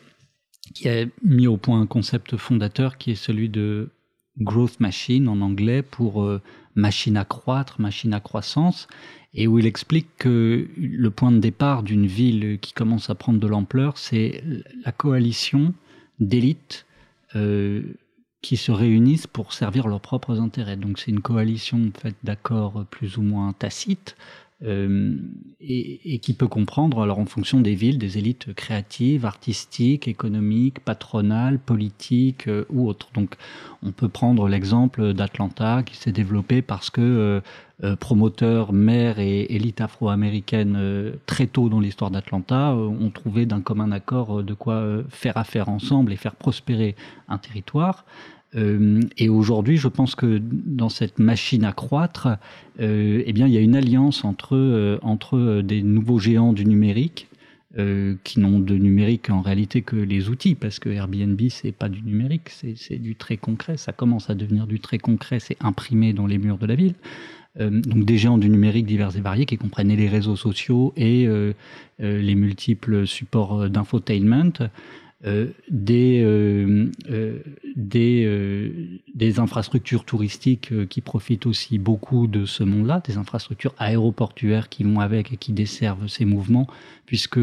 [0.75, 3.91] qui a mis au point un concept fondateur qui est celui de
[4.39, 6.29] growth machine en anglais pour
[6.77, 8.87] machine à croître, machine à croissance,
[9.35, 13.41] et où il explique que le point de départ d'une ville qui commence à prendre
[13.41, 14.43] de l'ampleur, c'est
[14.85, 15.75] la coalition
[16.21, 16.87] d'élites
[17.35, 17.83] euh,
[18.43, 20.77] qui se réunissent pour servir leurs propres intérêts.
[20.77, 24.17] Donc c'est une coalition faite d'accords plus ou moins tacites,
[24.65, 25.15] euh,
[25.61, 31.59] et, qui peut comprendre, alors en fonction des villes, des élites créatives, artistiques, économiques, patronales,
[31.59, 33.09] politiques euh, ou autres.
[33.13, 33.37] Donc
[33.83, 37.41] on peut prendre l'exemple d'Atlanta qui s'est développé parce que euh,
[37.85, 43.93] euh promoteurs, maires et élites afro-américaines très tôt dans l'histoire d'Atlanta ont trouvé d'un commun
[43.93, 46.97] accord de quoi faire affaire ensemble et faire prospérer
[47.29, 48.07] un territoire.
[48.57, 52.29] Euh, et aujourd'hui, je pense que dans cette machine à croître,
[52.81, 56.65] euh, eh bien, il y a une alliance entre, euh, entre des nouveaux géants du
[56.65, 57.29] numérique,
[58.25, 62.01] qui n'ont de numérique en réalité que les outils, parce que Airbnb, c'est pas du
[62.01, 63.77] numérique, c'est du très concret.
[63.77, 66.95] Ça commence à devenir du très concret, c'est imprimé dans les murs de la ville.
[67.61, 71.29] donc des géants du numérique divers et variés qui comprennent les réseaux sociaux et
[71.99, 74.71] les multiples supports d'infotainment.
[75.25, 77.39] Euh, des, euh, euh,
[79.15, 85.01] des, infrastructures touristiques qui profitent aussi beaucoup de ce monde-là, des infrastructures aéroportuaires qui vont
[85.01, 86.67] avec et qui desservent ces mouvements,
[87.07, 87.41] puisque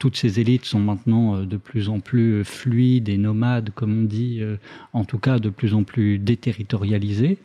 [0.00, 4.40] toutes ces élites sont maintenant de plus en plus fluides et nomades, comme on dit,
[4.92, 7.38] en tout cas de plus en plus déterritorialisées.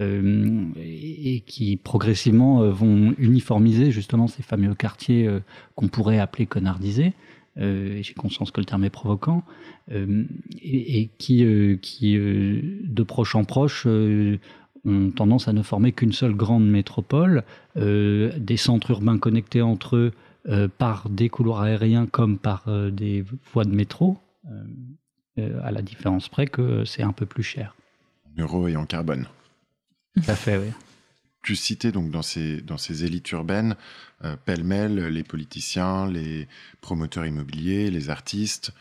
[0.00, 5.28] Et qui progressivement vont uniformiser justement ces fameux quartiers
[5.74, 7.14] qu'on pourrait appeler connardisés
[7.58, 9.42] euh, j'ai conscience que le terme est provoquant,
[9.90, 10.24] euh,
[10.60, 16.12] et, et, qui, euh, qui de proche en proche, ont tendance à ne former qu'une
[16.12, 17.42] seule grande métropole,
[17.76, 20.12] des centres urbains connectés entre eux
[20.78, 24.18] par des couloirs aériens comme par des voies de métro,
[25.36, 27.74] à la différence près que c'est un peu plus cher.
[28.24, 29.26] En euros et en carbone.
[30.14, 30.72] Tout à fait, oui
[31.48, 33.74] tu citais donc dans ces, dans ces élites urbaines,
[34.22, 36.46] euh, pêle-mêle, les politiciens, les
[36.82, 38.72] promoteurs immobiliers, les artistes.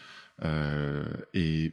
[0.43, 1.71] Euh, et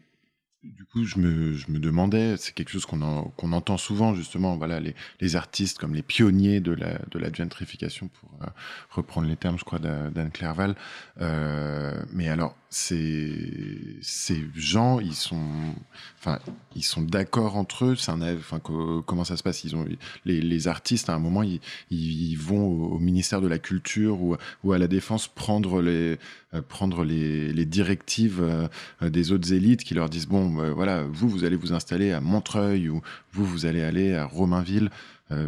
[0.65, 4.57] du coup, je me, je me demandais, c'est quelque chose qu'on qu'on entend souvent justement,
[4.57, 8.47] voilà, les, les, artistes comme les pionniers de la, de la gentrification, pour euh,
[8.91, 10.75] reprendre les termes, je crois, d'Anne Clerval.
[11.21, 15.75] Euh, mais alors, ces, ces gens, ils sont,
[16.19, 16.39] enfin,
[16.75, 17.97] ils sont d'accord entre eux.
[17.97, 19.65] C'est un, enfin, comment ça se passe?
[19.65, 19.87] Ils ont
[20.25, 24.37] les, les, artistes à un moment, ils, ils vont au, ministère de la Culture ou,
[24.65, 26.19] ou à la Défense prendre les,
[26.61, 31.45] prendre les, directives euh, des autres élites qui leur disent bon, euh, voilà, vous, vous
[31.45, 34.91] allez vous installer à Montreuil ou vous, vous allez aller à Romainville.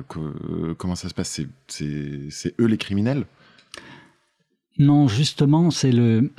[0.09, 1.41] Comment ça se passe?
[1.69, 3.25] C'est eux les criminels?
[4.79, 6.33] Non, justement, c'est le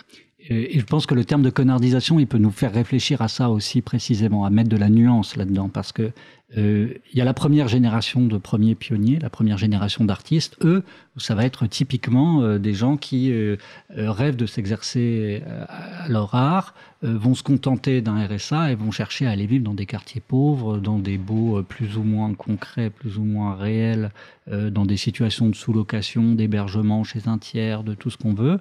[0.49, 3.49] et je pense que le terme de connardisation, il peut nous faire réfléchir à ça
[3.49, 6.11] aussi précisément, à mettre de la nuance là-dedans, parce que euh,
[6.55, 10.57] il y a la première génération de premiers pionniers, la première génération d'artistes.
[10.63, 10.83] Eux,
[11.17, 13.57] ça va être typiquement euh, des gens qui euh,
[13.89, 19.31] rêvent de s'exercer à leur art, vont se contenter d'un RSA et vont chercher à
[19.31, 23.23] aller vivre dans des quartiers pauvres, dans des baux plus ou moins concrets, plus ou
[23.23, 24.11] moins réels,
[24.49, 28.59] dans des situations de sous-location, d'hébergement chez un tiers, de tout ce qu'on veut.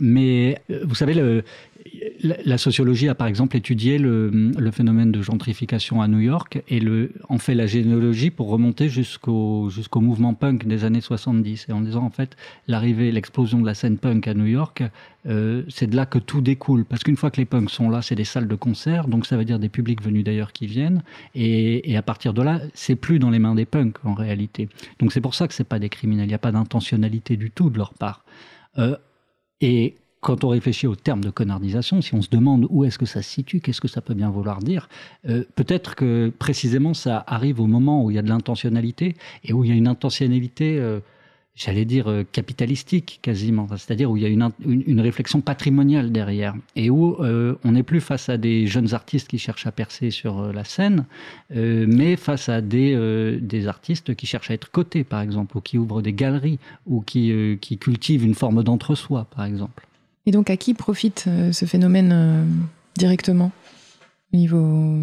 [0.00, 1.44] mais vous savez, le,
[2.22, 6.80] la sociologie a par exemple étudié le, phénomène de gentrification à New York et
[7.28, 11.80] en fait la généalogie pour remonter jusqu'au jusqu'au mouvement punk des années 70 et en
[11.80, 12.36] disant en fait
[12.68, 14.82] l'arrivée, l'explosion de la scène punk à New York,
[15.26, 18.02] euh, c'est de là que tout découle parce qu'une fois que les punks sont là,
[18.02, 21.02] c'est des salles de concert, donc ça veut dire des publics venus d'ailleurs qui viennent
[21.34, 24.68] et, à partir de là, c'est plus dans les mains des punks en réalité.
[25.00, 27.50] Donc c'est pour ça que c'est pas des criminels, il n'y a pas d'intentionnalité du
[27.50, 28.24] tout de leur part.
[28.78, 28.96] Euh,
[29.60, 33.06] et quand on réfléchit au terme de connardisation, si on se demande où est-ce que
[33.06, 34.88] ça se situe, qu'est-ce que ça peut bien vouloir dire,
[35.28, 39.52] euh, peut-être que précisément ça arrive au moment où il y a de l'intentionnalité et
[39.52, 41.00] où il y a une intentionnalité, euh,
[41.56, 46.54] j'allais dire, euh, capitalistique quasiment, c'est-à-dire où il y a une, une, réflexion patrimoniale derrière
[46.76, 50.52] et où on n'est plus face à des jeunes artistes qui cherchent à percer sur
[50.52, 51.04] la scène,
[51.50, 55.78] mais face à des, des artistes qui cherchent à être cotés, par exemple, ou qui
[55.78, 59.84] ouvrent des galeries, ou qui, qui cultivent une forme d'entre-soi, par exemple.
[60.26, 62.44] Et donc, à qui profite euh, ce phénomène euh,
[62.96, 63.50] directement
[64.32, 65.02] au niveau euh,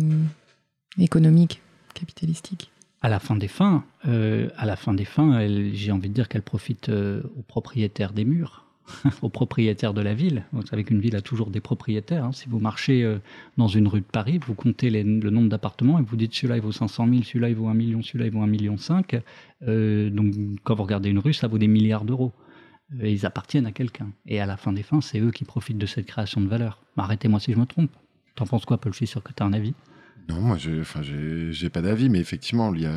[0.97, 1.61] économique,
[1.93, 2.71] capitalistique?
[3.01, 5.39] À la fin des fins, à la fin des fins,
[5.71, 8.65] j'ai envie de dire qu'elle profite aux propriétaires des murs,
[9.21, 10.43] aux propriétaires de la ville.
[10.51, 12.25] Vous savez qu'une ville a toujours des propriétaires.
[12.25, 12.33] Hein.
[12.33, 13.09] Si vous marchez
[13.55, 16.61] dans une rue de Paris, vous comptez le nombre d'appartements et vous dites celui-là il
[16.61, 19.21] vaut 500 000, celui-là il vaut 1 million, celui-là il vaut 1 million 5.
[19.61, 20.33] donc
[20.65, 22.33] quand vous regardez une rue, ça vaut des milliards d'euros.
[23.01, 24.11] Ils appartiennent à quelqu'un.
[24.25, 26.81] Et à la fin des fins, c'est eux qui profitent de cette création de valeur.
[26.97, 27.91] Arrêtez-moi si je me trompe.
[28.35, 29.73] T'en penses quoi, Paul Je suis sûr que tu as un avis?
[30.29, 32.95] Non, moi, je j'ai pas d'avis, mais effectivement, il y a,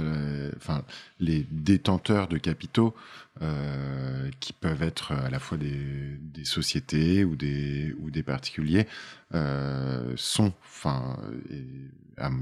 [0.57, 0.83] enfin,
[1.19, 2.95] les détenteurs de capitaux
[3.41, 8.87] euh, qui peuvent être à la fois des, sociétés ou des ou des particuliers
[9.35, 11.17] euh, sont, enfin,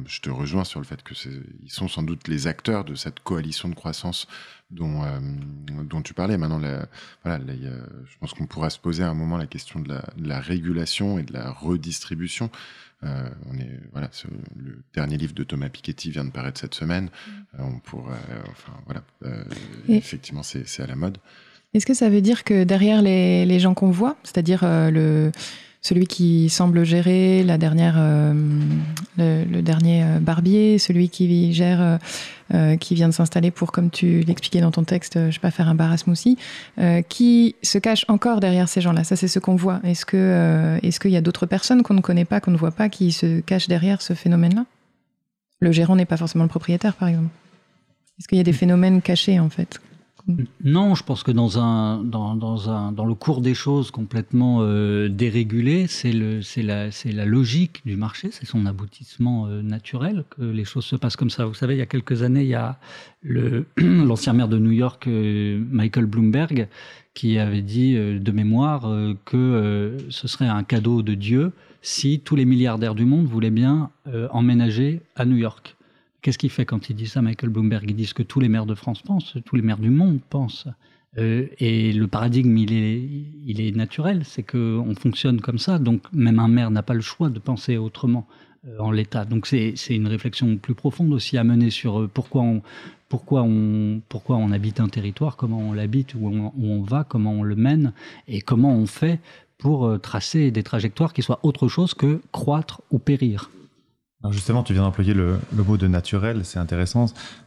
[0.07, 1.15] je te rejoins sur le fait que
[1.63, 4.27] ils sont sans doute les acteurs de cette coalition de croissance
[4.71, 5.19] dont euh,
[5.85, 6.39] dont tu parlais.
[6.39, 6.61] Maintenant,
[7.25, 10.29] voilà, je pense qu'on pourra se poser à un moment la question de la, de
[10.29, 12.51] la régulation et de la redistribution.
[13.03, 14.11] Euh, on est voilà,
[14.57, 17.05] le dernier livre de Thomas Piketty vient de paraître cette semaine.
[17.05, 17.31] Mm.
[17.61, 19.45] Euh, on enfin voilà, euh,
[19.89, 21.19] effectivement, c'est à la mode.
[21.73, 25.31] Est-ce que ça veut dire que derrière les, les gens qu'on voit, c'est-à-dire le
[25.83, 28.35] celui qui semble gérer la dernière, euh,
[29.17, 31.99] le, dernier euh, barbier, celui qui gère,
[32.53, 35.51] euh, qui vient de s'installer pour, comme tu l'expliquais dans ton texte, je sais pas,
[35.51, 39.05] faire un bar à qui se cache encore derrière ces gens-là.
[39.05, 39.81] Ça, c'est ce qu'on voit.
[39.85, 42.73] Est-ce que, est-ce qu'il y a d'autres personnes qu'on ne connaît pas, qu'on ne voit
[42.73, 44.67] pas, qui se cachent derrière ce phénomène-là?
[45.61, 47.31] Le gérant n'est pas forcément le propriétaire, par exemple.
[48.19, 49.81] Est-ce qu'il y a des phénomènes cachés, en fait?
[50.65, 57.83] Non, je pense que dans le cours des choses complètement euh, dérégulé, c'est la logique
[57.85, 61.47] du marché, c'est son aboutissement euh, naturel que les choses se passent comme ça.
[61.47, 62.79] Vous savez, il y a quelques années, il y a
[63.77, 66.69] l'ancien maire de New York, euh, Michael Bloomberg,
[67.15, 68.89] qui avait dit de mémoire
[69.25, 71.53] que ce serait un cadeau de Dieu
[71.83, 73.91] si tous les milliardaires du monde voulaient bien
[74.31, 75.77] emménager à New York.
[76.23, 77.85] Qu'est-ce qu'il fait quand il dit ça, Michael Bloomberg?
[77.89, 80.21] Il dit ce que tous les maires de France pensent, tous les maires du monde
[80.29, 80.69] pensent.
[81.19, 83.03] Euh, et le paradigme, il est,
[83.47, 85.79] il est naturel, c'est qu'on fonctionne comme ça.
[85.79, 88.27] Donc même un maire n'a pas le choix de penser autrement
[88.69, 89.25] euh, en l'état.
[89.25, 92.63] Donc c'est une réflexion plus profonde aussi à mener sur euh, pourquoi on,
[93.09, 97.03] pourquoi on, pourquoi on habite un territoire, comment on l'habite, où on, où on va,
[97.03, 97.93] comment on le mène,
[98.29, 99.21] et comment on fait
[99.59, 103.51] pour tracer des trajectoires qui soient autre chose que croître ou périr.
[104.23, 107.07] Alors justement, tu viens d'employer le, mot de naturel, c'est intéressant.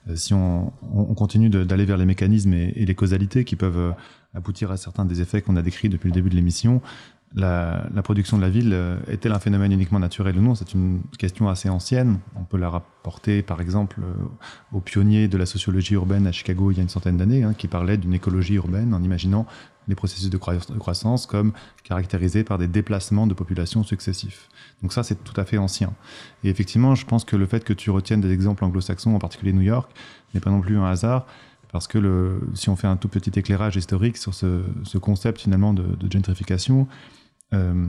[0.10, 0.72] Euh, si on,
[1.16, 3.92] continue d'aller vers les mécanismes et, les causalités qui peuvent euh,
[4.34, 6.82] aboutir à certains des effets qu'on a décrits depuis le début de l'émission,
[7.36, 10.56] la, production de la ville euh, est-elle un phénomène uniquement naturel ou non?
[10.56, 12.18] C'est une question assez ancienne.
[12.36, 14.02] On peut la rapporter, par exemple,
[14.72, 17.54] aux pionniers de la sociologie urbaine à Chicago il y a une centaine d'années, hein,
[17.56, 19.46] qui parlaient d'une écologie urbaine en imaginant
[19.88, 24.50] les processus de croissance comme caractérisés par des déplacements de populations successifs.
[24.82, 25.94] Donc ça, c'est tout à fait ancien.
[26.44, 29.54] Et effectivement, je pense que le fait que tu retiennes des exemples anglo-saxons, en particulier
[29.54, 29.92] New York,
[30.34, 31.26] n'est pas non plus un hasard
[31.74, 35.84] parce que si on fait un tout petit éclairage historique sur ce, concept finalement de,
[36.12, 36.88] gentrification,
[37.52, 37.88] euh,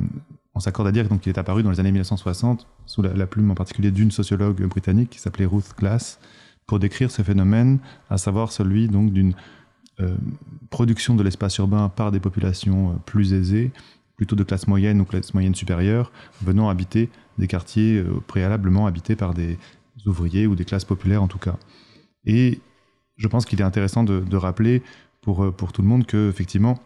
[0.54, 3.54] on s'accorde à dire qu'il est apparu dans les années 1960 sous la, plume en
[3.54, 6.18] particulier d'une sociologue britannique qui s'appelait Ruth Glass
[6.66, 7.78] pour décrire ce phénomène,
[8.08, 9.34] à savoir celui d'une
[10.70, 13.72] production de l'espace urbain par des populations euh, plus aisées,
[14.16, 19.34] plutôt de classe moyenne ou classe moyenne supérieure, venant habiter des quartiers préalablement habités par
[19.34, 19.58] des
[20.06, 21.56] ouvriers ou des classes populaires en tout cas.
[22.24, 22.60] Et
[23.16, 24.82] je pense qu'il est intéressant de, rappeler
[25.20, 26.78] pour, euh, pour tout le monde que, effectivement,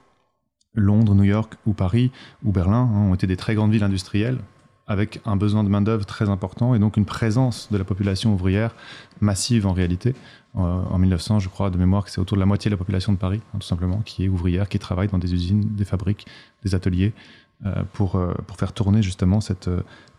[0.75, 2.11] Londres, New York ou Paris
[2.45, 4.39] ou Berlin hein, ont été des très grandes villes industrielles
[4.87, 8.75] avec un besoin de main-d'œuvre très important et donc une présence de la population ouvrière
[9.21, 10.15] massive en réalité.
[10.57, 12.79] Euh, en 1900, je crois, de mémoire, que c'est autour de la moitié de la
[12.79, 15.85] population de Paris, hein, tout simplement, qui est ouvrière, qui travaille dans des usines, des
[15.85, 16.27] fabriques,
[16.65, 17.13] des ateliers,
[17.67, 19.71] euh, pour, pour faire tourner justement cette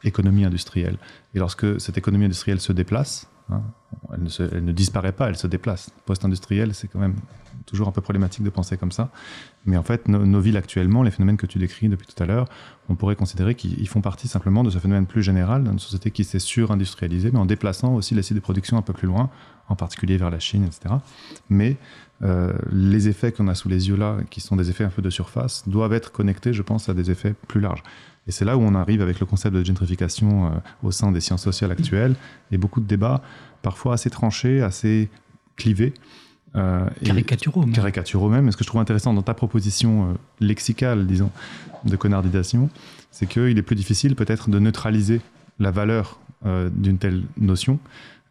[0.03, 0.97] économie industrielle.
[1.33, 3.63] Et lorsque cette économie industrielle se déplace, Hein.
[4.13, 5.89] Elle, ne disparaît pas, elle se déplace.
[6.05, 7.15] Post-industriel, c'est quand même
[7.69, 9.09] toujours un peu problématique de penser comme ça.
[9.65, 12.47] Mais en fait, nos, villes actuellement, les phénomènes que tu décris depuis tout à l'heure,
[12.89, 16.23] on pourrait considérer qu'ils font partie simplement de ce phénomène plus général d'une société qui
[16.23, 19.29] s'est sur-industrialisée, mais en déplaçant aussi les sites de production un peu plus loin,
[19.67, 20.95] en particulier vers la Chine, etc.
[21.49, 21.77] Mais
[22.21, 25.01] euh, les effets qu'on a sous les yeux là, qui sont des effets un peu
[25.01, 27.83] de surface, doivent être connectés, je pense, à des effets plus larges.
[28.27, 30.49] Et c'est là où on arrive avec le concept de gentrification euh,
[30.83, 32.15] au sein des sciences sociales actuelles,
[32.51, 33.21] et beaucoup de débats,
[33.61, 35.09] parfois assez tranchés, assez
[35.55, 35.93] clivés.
[36.55, 37.73] Euh, caricaturaux même.
[37.73, 38.47] Caricaturaux même.
[38.47, 41.31] Et ce que je trouve intéressant dans ta proposition euh, lexicale, disons,
[41.85, 42.69] de connardisation,
[43.11, 45.21] c'est qu'il est plus difficile peut-être de neutraliser
[45.59, 46.19] la valeur
[46.71, 47.79] d'une telle notion,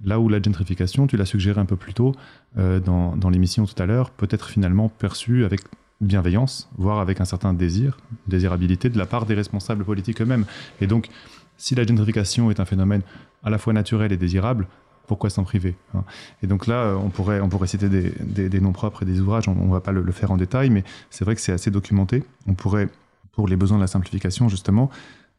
[0.02, 2.14] là où la gentrification, tu l'as suggéré un peu plus tôt
[2.56, 5.60] dans, dans l'émission tout à l'heure, peut être finalement perçue avec
[6.00, 10.46] bienveillance, voire avec un certain désir, désirabilité de la part des responsables politiques eux-mêmes.
[10.80, 11.08] Et donc,
[11.56, 13.02] si la gentrification est un phénomène
[13.42, 14.66] à la fois naturel et désirable,
[15.08, 16.04] pourquoi s'en priver hein
[16.42, 19.48] Et donc là, euh, on pourrait, on pourrait citer des, noms propres et des ouvrages,
[19.48, 22.22] on ne va pas le, faire en détail, mais c'est vrai que c'est assez documenté.
[22.46, 22.88] On pourrait,
[23.32, 24.90] pour les besoins de la simplification, justement,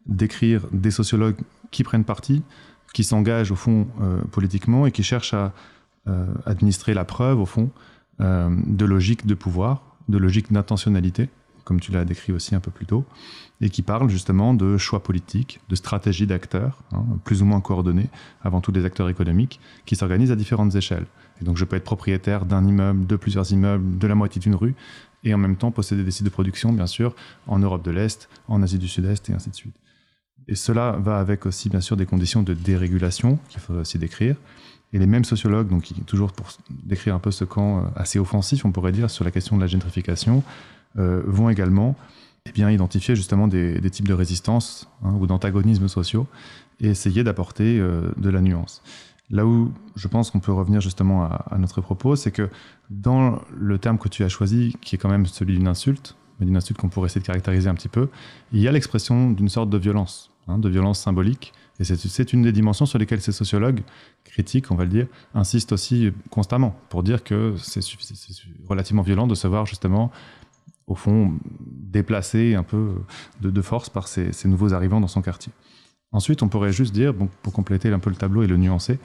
[0.05, 1.37] décrire des sociologues
[1.71, 2.43] qui prennent parti,
[2.93, 5.53] qui s'engagent au fond euh, politiquement et qui cherchent à
[6.07, 7.69] euh, administrer la preuve, au fond,
[8.19, 11.29] de logique de pouvoir, de logique d'intentionnalité,
[11.69, 13.05] comme tu l'as décrit aussi un peu plus tôt,
[13.61, 18.07] et qui parle justement de choix politiques, de stratégie d'acteurs, hein, plus ou moins coordonnés,
[18.41, 21.05] avant tout des acteurs économiques, qui s'organisent à différentes échelles.
[21.39, 24.55] Et donc je peux être propriétaire d'un immeuble, de plusieurs immeubles, de la moitié d'une
[24.55, 24.73] rue,
[25.23, 28.29] et en même temps posséder des sites de production, bien sûr, en Europe de l'Est,
[28.47, 29.75] en Asie du Sud-Est, et ainsi de suite.
[30.47, 34.37] Et cela va avec aussi, bien sûr, des conditions de dérégulation qu'il faudrait aussi décrire,
[34.91, 38.65] et les mêmes sociologues, donc toujours pour décrire un peu ce camp euh, assez offensif,
[38.65, 40.41] on pourrait dire, sur la question de la gentrification,
[40.95, 41.95] vont également
[42.49, 46.27] eh bien, identifier justement des, types de résistance hein, ou d'antagonismes sociaux
[46.79, 48.81] et essayer d'apporter euh, de la nuance.
[49.29, 52.49] Là où je pense qu'on peut revenir justement à, notre propos, c'est que
[52.89, 56.47] dans le terme que tu as choisi, qui est quand même celui d'une insulte, mais
[56.47, 58.09] d'une insulte qu'on pourrait essayer de caractériser un petit peu,
[58.51, 62.41] il y a l'expression d'une sorte de violence, hein, de violence symbolique, et c'est une
[62.41, 63.81] des dimensions sur lesquelles ces sociologues
[64.25, 67.81] critiques, on va le dire, insistent aussi constamment pour dire que c'est
[68.67, 70.11] relativement violent de se voir justement,
[70.89, 71.37] au fond,
[71.69, 72.95] déplacé un peu
[73.41, 75.53] de, force par ces, nouveaux arrivants dans son quartier.
[76.11, 78.99] Ensuite, on pourrait juste dire, pour compléter un peu le tableau et le nuancer,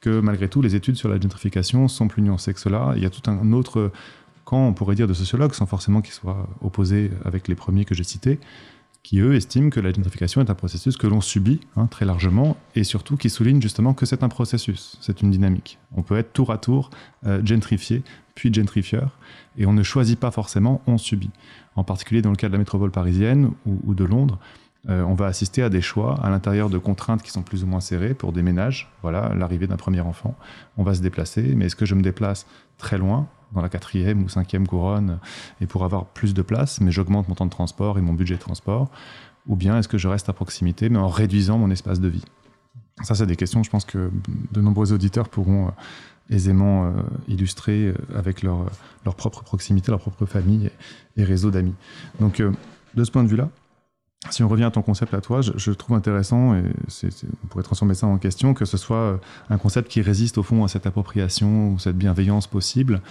[0.00, 2.92] que malgré tout, les études sur la gentrification sont plus nuancées que cela.
[2.96, 3.90] Il y a tout un autre
[4.44, 7.94] camp, on pourrait dire, de sociologues, sans forcément qu'ils soient opposés avec les premiers que
[7.94, 8.38] j'ai cités,
[9.02, 12.56] qui eux estiment que la gentrification est un processus que l'on subit hein, très largement
[12.76, 15.78] et surtout qui soulignent justement que c'est un processus, c'est une dynamique.
[15.96, 16.90] On peut être tour à tour
[17.26, 18.02] euh, gentrifié
[18.34, 19.18] puis gentrifieur
[19.56, 21.30] et on ne choisit pas forcément, on subit.
[21.74, 24.38] En particulier dans le cas de la métropole parisienne ou, de Londres,
[24.88, 27.66] euh, on va assister à des choix à l'intérieur de contraintes qui sont plus ou
[27.66, 28.90] moins serrées pour des ménages.
[29.02, 30.36] Voilà, l'arrivée d'un premier enfant,
[30.76, 32.46] on va se déplacer, mais est-ce que je me déplace
[32.78, 35.18] très loin dans la quatrième ou cinquième couronne
[35.60, 38.34] et pour avoir plus de place, mais j'augmente mon temps de transport et mon budget
[38.34, 38.90] de transport
[39.46, 42.24] Ou bien est-ce que je reste à proximité, mais en réduisant mon espace de vie?
[43.02, 44.10] Ça, c'est des questions, je pense que
[44.52, 45.70] de nombreux auditeurs pourront euh,
[46.30, 46.90] aisément euh,
[47.26, 48.66] illustrer euh, avec leur,
[49.04, 50.70] leur propre proximité, leur propre famille
[51.16, 51.74] et, réseau d'amis.
[52.20, 52.42] Donc,
[52.94, 53.48] de ce point de vue-là,
[54.30, 56.62] si on revient à ton concept à toi, je, trouve intéressant, et
[57.42, 59.18] on pourrait transformer ça en question, que ce soit
[59.50, 63.02] un concept qui résiste au fond à cette appropriation ou cette bienveillance possible,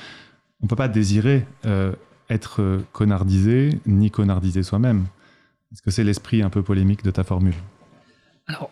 [0.63, 1.93] on peut pas désirer euh,
[2.29, 5.05] être connardisé ni connardiser soi-même.
[5.71, 7.55] Est-ce que c'est l'esprit un peu polémique de ta formule?
[8.47, 8.71] Alors,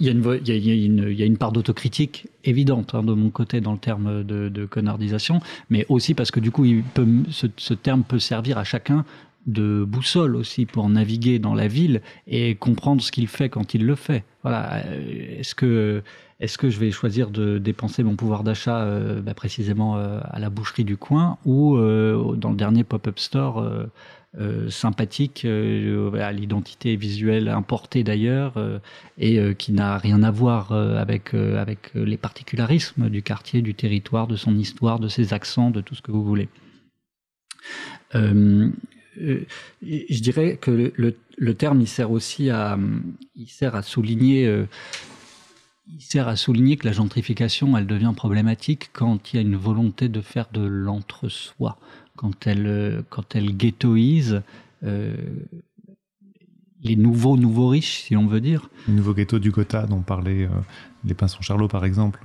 [0.00, 4.66] il y, a une, part d'autocritique évidente hein, de mon côté dans le terme de,
[4.66, 6.66] connardisation, mais aussi parce que du coup,
[7.28, 9.04] ce terme peut servir à chacun
[9.46, 13.86] de boussole aussi pour naviguer dans la ville et comprendre ce qu'il fait quand il
[13.86, 14.24] le fait.
[14.42, 14.84] Voilà.
[15.38, 16.02] Est-ce que
[16.38, 20.38] est-ce que je vais choisir de dépenser mon pouvoir d'achat euh, bah, précisément euh, à
[20.38, 23.86] la boucherie du coin ou euh, dans le dernier pop-up store euh,
[24.38, 28.54] euh, sympathique à l'identité visuelle importée d'ailleurs
[29.16, 34.36] et qui n'a rien à voir avec avec les particularismes du quartier, du territoire, de
[34.36, 36.50] son histoire, de ses accents, de tout ce que vous voulez.
[39.16, 42.78] Je dirais que le, terme il sert aussi à
[43.34, 44.66] il sert à souligner
[45.88, 49.56] il sert à souligner que la gentrification, elle devient problématique quand il y a une
[49.56, 51.78] volonté de faire de l'entre-soi,
[52.16, 54.42] quand elle, quand elle ghettoise
[54.82, 55.14] euh,
[56.82, 58.68] les nouveaux nouveaux riches, si on veut dire.
[58.88, 60.60] Le nouveau ghetto du Gotha dont parlaient euh,
[61.04, 62.20] les Pinsons Charlot, par exemple.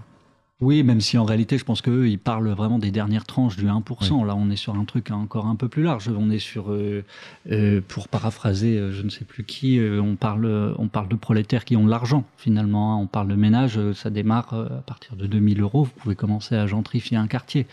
[0.62, 3.66] Oui, même si en réalité, je pense qu'eux, ils parlent vraiment des dernières tranches du
[3.66, 3.82] 1%.
[4.12, 4.28] Oui.
[4.28, 6.07] Là, on est sur un truc encore un peu plus large.
[6.16, 7.03] On est sur, euh,
[7.49, 11.16] euh, pour paraphraser, euh, je ne sais plus qui, euh, on, parle, on parle de
[11.16, 12.93] prolétaires qui ont de l'argent, finalement.
[12.93, 12.99] Hein.
[13.01, 15.86] On parle de ménage, ça démarre à partir de 2000 euros.
[15.86, 17.66] Vous pouvez commencer à gentrifier un quartier.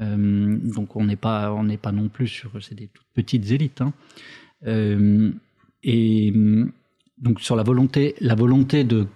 [0.00, 3.82] Donc, on n'est pas, on pas non plus sur, c'est des toutes petites élites.
[3.82, 3.92] Hein.
[5.82, 6.32] et
[7.18, 9.06] donc, sur la volonté, la volonté de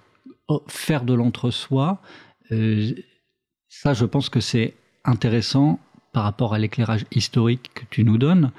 [0.66, 2.02] faire de l'entre-soi,
[2.52, 2.92] euh,
[3.82, 5.78] ça, je pense que c'est intéressant
[6.12, 8.52] par rapport à l'éclairage historique que tu nous donnes,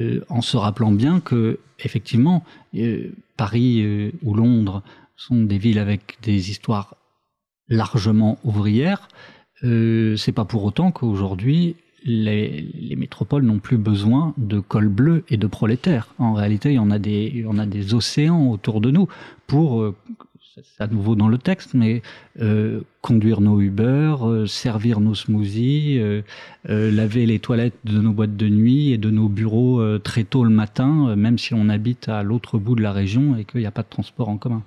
[0.00, 2.44] euh, en se rappelant bien que, effectivement,
[2.74, 4.82] euh, Paris euh, ou Londres
[5.16, 6.96] sont des villes avec des histoires
[7.68, 9.08] largement ouvrières.
[9.62, 15.38] C'est pas pour autant qu'aujourd'hui les, les, métropoles n'ont plus besoin de cols bleus et
[15.38, 16.08] de prolétaires.
[16.18, 19.08] En réalité, il y en a des, en a des océans autour de nous
[19.46, 19.94] pour
[20.62, 22.02] c'est à nouveau dans le texte, mais
[22.40, 26.22] euh, conduire nos Uber, euh, servir nos smoothies, euh,
[26.64, 30.50] laver les toilettes de nos boîtes de nuit et de nos bureaux très tôt le
[30.50, 33.72] matin, même si on habite à l'autre bout de la région et qu'il n'y a
[33.72, 34.62] pas de transport en commun.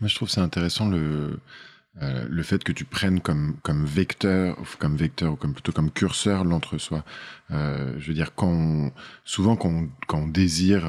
[0.00, 1.38] Moi, je trouve c'est intéressant le,
[2.00, 5.90] le fait que tu prennes comme, comme vecteur, ou comme vecteur, ou comme, plutôt comme
[5.90, 7.04] curseur l'entre-soi.
[7.50, 8.90] Je veux dire, quand
[9.24, 10.84] souvent quand on, quand on désire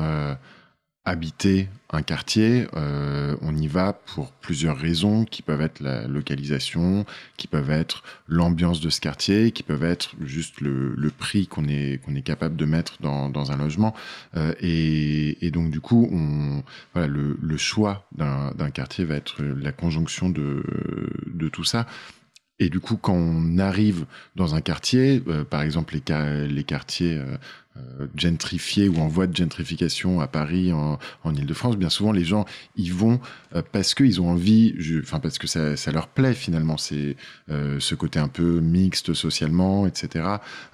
[1.05, 7.05] habiter un quartier, euh, on y va pour plusieurs raisons qui peuvent être la localisation,
[7.37, 12.01] qui peuvent être l'ambiance de ce quartier, qui peuvent être juste le, prix qu'on est
[12.07, 13.93] est capable de mettre dans, dans un logement.
[14.35, 19.71] Euh, et, donc du coup, on voilà le, le choix d'un quartier va être la
[19.71, 20.63] conjonction de
[21.27, 21.85] de tout ça.
[22.57, 27.21] Et du coup, quand on arrive dans un quartier, euh, par exemple les, les quartiers
[28.15, 32.45] gentrifiés ou en voie de gentrification à Paris, en, en Ile-de-France, bien souvent les gens
[32.77, 33.19] y vont
[33.53, 37.15] euh, parce qu'ils ont envie, enfin parce que ça, ça, leur plaît finalement, c'est
[37.49, 40.25] euh, ce côté un peu mixte socialement, etc.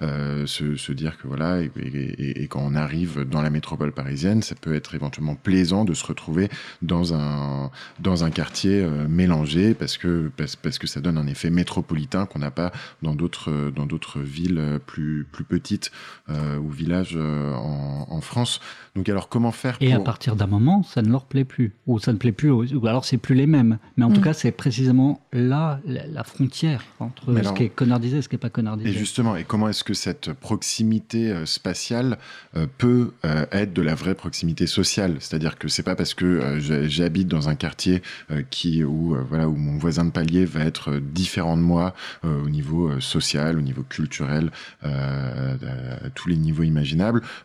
[0.02, 4.74] Euh, se, dire que voilà, et, quand on arrive dans la métropole parisienne, ça peut
[4.74, 6.48] être éventuellement plaisant de se retrouver
[6.82, 11.26] dans un, dans un quartier euh, mélangé parce que, parce, parce, que ça donne un
[11.26, 12.72] effet métropolitain qu'on n'a pas
[13.02, 15.90] dans d'autres dans d'autres villes plus, plus petites
[16.28, 18.60] ou villes euh, en, en, France.
[18.94, 19.86] Donc alors comment faire pour...
[19.86, 22.50] Et à partir d'un moment, ça ne leur plaît plus, ou ça ne plaît plus,
[22.50, 23.78] ou alors c'est plus les mêmes.
[23.96, 24.14] Mais en mmh.
[24.14, 28.28] tout cas, c'est précisément là la, la frontière entre ce qui est connardisé et ce
[28.28, 28.90] qui n'est pas connardisé.
[28.90, 32.18] Et justement, et comment est-ce que cette proximité euh, spatiale
[32.56, 35.16] euh, peut euh, être de la vraie proximité sociale?
[35.20, 39.48] C'est-à-dire que c'est pas parce que euh, j'habite dans un quartier euh, qui où voilà
[39.48, 43.82] où mon voisin de palier va être différent de moi au niveau social, au niveau
[43.82, 44.50] culturel,
[44.82, 46.81] à tous les niveaux imaginaires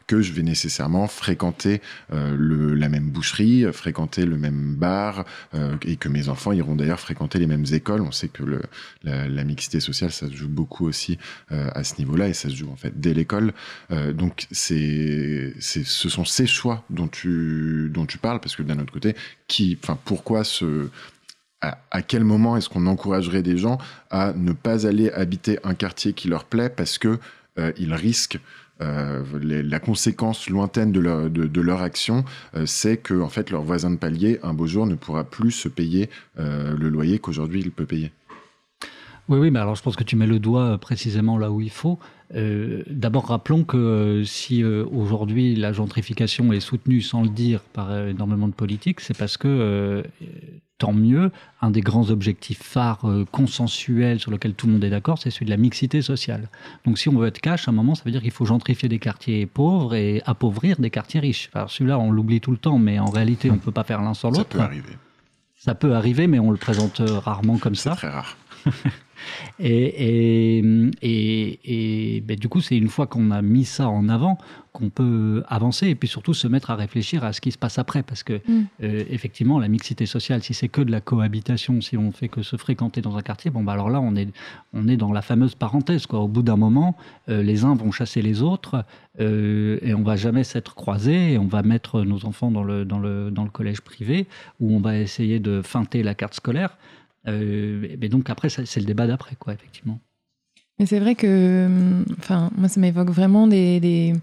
[0.08, 1.82] que je vais nécessairement fréquenter
[2.14, 7.00] euh, la même boucherie, fréquenter le même bar, euh, et que mes enfants iront d'ailleurs
[7.00, 8.02] fréquenter les mêmes écoles.
[8.02, 8.44] On sait que
[9.04, 11.18] la, mixité sociale, ça se joue beaucoup aussi
[11.52, 13.54] euh, à ce niveau-là, et ça se joue en fait dès l'école.
[14.14, 19.16] Donc ce sont ces choix dont tu, parles, parce que d'un autre côté,
[20.06, 20.44] pourquoi
[21.62, 23.78] à, quel moment est-ce qu'on encouragerait des gens
[24.10, 27.20] à ne pas aller habiter un quartier qui leur plaît parce que
[27.58, 28.40] euh, ils risquent
[28.82, 32.24] euh, la conséquence lointaine de leur, de, de leur action,
[32.56, 35.52] euh, c'est que en fait leur voisin de palier un beau jour ne pourra plus
[35.52, 36.10] se payer
[36.40, 38.12] euh, le loyer qu'aujourd'hui il peut payer.
[39.30, 41.72] Oui, oui, mais alors je pense que tu mets le doigt précisément là où il
[41.72, 42.00] faut.
[42.36, 47.62] Euh, d'abord, rappelons que euh, si euh, aujourd'hui la gentrification est soutenue sans le dire
[47.62, 50.04] par énormément de politiques, c'est parce que,
[50.78, 55.18] tant mieux, un des grands objectifs phares consensuels sur lequel tout le monde est d'accord,
[55.18, 56.50] c'est celui de la mixité sociale.
[56.86, 58.90] Donc si on veut être cash, à un moment, ça veut dire qu'il faut gentrifier
[58.90, 61.50] des quartiers pauvres et appauvrir des quartiers riches.
[61.54, 64.02] Alors celui-là, on l'oublie tout le temps, mais en réalité, on ne peut pas faire
[64.02, 64.52] l'un sans l'autre.
[64.52, 64.98] Ça peut arriver.
[65.56, 67.92] Ça peut arriver, mais on le présente rarement comme ça.
[67.92, 68.38] C'est très rare.
[69.60, 70.62] Et,
[71.02, 74.38] et, ben, du coup, c'est une fois qu'on a mis ça en avant
[74.78, 77.80] qu'on peut avancer et puis surtout se mettre à réfléchir à ce qui se passe
[77.80, 78.04] après.
[78.04, 78.66] Parce que, mm.
[78.84, 82.44] euh, effectivement, la mixité sociale, si c'est que de la cohabitation, si on fait que
[82.44, 84.30] se fréquenter dans un quartier, bon, bah alors là, on est,
[84.74, 86.06] on est dans la fameuse parenthèse.
[86.06, 86.20] Quoi.
[86.20, 86.96] Au bout d'un moment,
[87.28, 88.86] euh, les uns vont chasser les autres
[89.20, 92.86] euh, et on va jamais s'être croisés et on va mettre nos enfants dans le,
[92.86, 94.28] dans, le, dans le collège privé
[94.60, 96.78] où on va essayer de feinter la carte scolaire.
[97.28, 100.00] Euh, mais donc après, c'est le débat d'après, quoi, effectivement.
[100.80, 104.14] Mais c'est vrai que, enfin, moi, ça m'évoque vraiment des,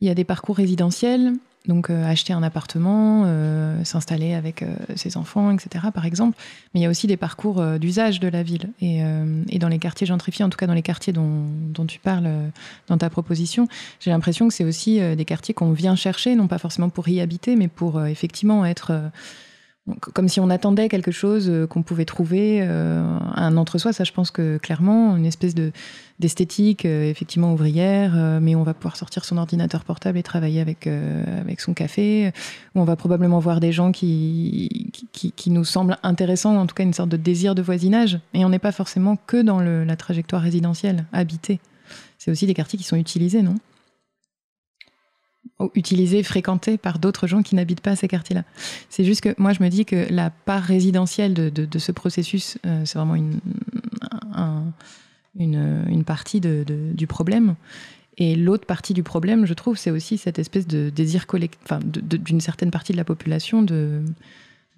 [0.00, 1.34] Il y a des parcours résidentiels,
[1.66, 4.64] donc euh, acheter un appartement, euh, s'installer avec
[4.96, 6.38] ses enfants, etc., par exemple.
[6.72, 8.70] Mais il y a aussi des parcours d'usage de la ville.
[8.80, 9.02] Et,
[9.58, 12.30] dans les quartiers gentrifiés, en tout cas dans les quartiers dont tu parles
[12.88, 13.68] dans ta proposition,
[14.00, 17.20] j'ai l'impression que c'est aussi des quartiers qu'on vient chercher, non pas forcément pour y
[17.20, 19.10] habiter, mais pour effectivement être
[20.14, 23.02] comme si on attendait quelque chose euh, qu'on pouvait trouver, euh,
[23.34, 23.92] un entre-soi.
[23.92, 25.72] Ça, je pense que clairement, une espèce de
[26.18, 30.86] d'esthétique, euh, effectivement ouvrière, mais on va pouvoir sortir son ordinateur portable et travailler avec
[30.86, 32.32] avec son café.
[32.74, 36.82] On va probablement voir des gens qui qui, qui nous semblent intéressants, en tout cas
[36.82, 38.18] une sorte de désir de voisinage.
[38.34, 41.60] Et on n'est pas forcément que dans la trajectoire résidentielle, habitée.
[42.18, 43.54] C'est aussi des quartiers qui sont utilisés, non?
[45.74, 48.44] Utilisés, fréquentés par d'autres gens qui n'habitent pas ces quartiers-là.
[48.88, 52.82] C'est juste que moi, je me dis que la part résidentielle de, ce processus, euh,
[52.84, 53.40] c'est vraiment une,
[55.38, 57.56] une, partie du problème.
[58.16, 62.40] Et l'autre partie du problème, je trouve, c'est aussi cette espèce de désir collectif, d'une
[62.40, 63.62] certaine partie de la population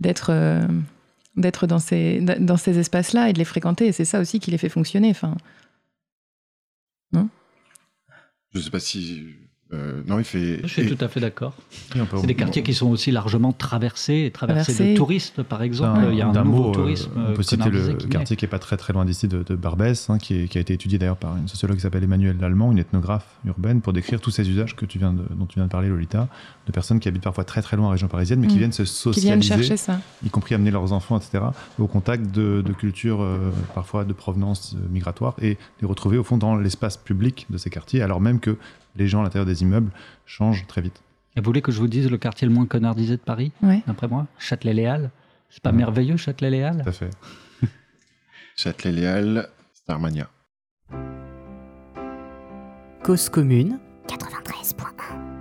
[0.01, 0.67] d'être euh,
[1.37, 3.87] d'être dans ces dans ces espaces-là et de les fréquenter.
[3.87, 5.11] Et c'est ça aussi qui les fait fonctionner.
[5.11, 5.37] Enfin,
[7.13, 7.29] non?
[8.53, 9.39] Je ne sais pas si
[9.75, 10.61] euh, non, il fait.
[10.65, 11.55] Je suis tout à fait d'accord.
[11.93, 16.09] C'est des quartiers qui sont aussi largement traversés, traversés de touristes, par exemple.
[16.11, 17.11] il y a un, nouveau tourisme.
[17.17, 20.11] Euh, on peut citer le quartier qui n'est pas très très loin d'ici, de, Barbès,
[20.11, 23.27] hein, qui, a été étudié d'ailleurs par une sociologue qui s'appelle Emmanuelle Lallemand, une ethnographe
[23.47, 25.89] urbaine, pour décrire tous ces usages que tu viens de, dont tu viens de parler,
[25.89, 26.29] Lolita,
[26.67, 28.59] de personnes qui habitent parfois très très loin en région parisienne, mais qui mm.
[28.59, 30.01] viennent se socialiser, chercher ça.
[30.25, 31.45] y compris amener leurs enfants, etc.,
[31.79, 36.57] au contact de, cultures euh, parfois de provenance migratoire, et les retrouver au fond dans
[36.57, 38.57] l'espace public de ces quartiers, alors même que
[38.97, 39.91] les gens à l'intérieur des immeubles
[40.27, 41.03] changent très vite.
[41.37, 43.53] Et vous voulez que je vous dise le quartier le moins connardisé de Paris,
[43.87, 44.27] d'après moi?
[44.39, 45.11] Châtelet-Léal.
[45.49, 46.83] C'est pas merveilleux, Châtelet-Léal?
[46.83, 47.11] Tout à fait.
[48.57, 50.29] Châtelet-Léal, Starmania.
[53.03, 53.79] Cause commune,
[54.09, 55.32] 93.1.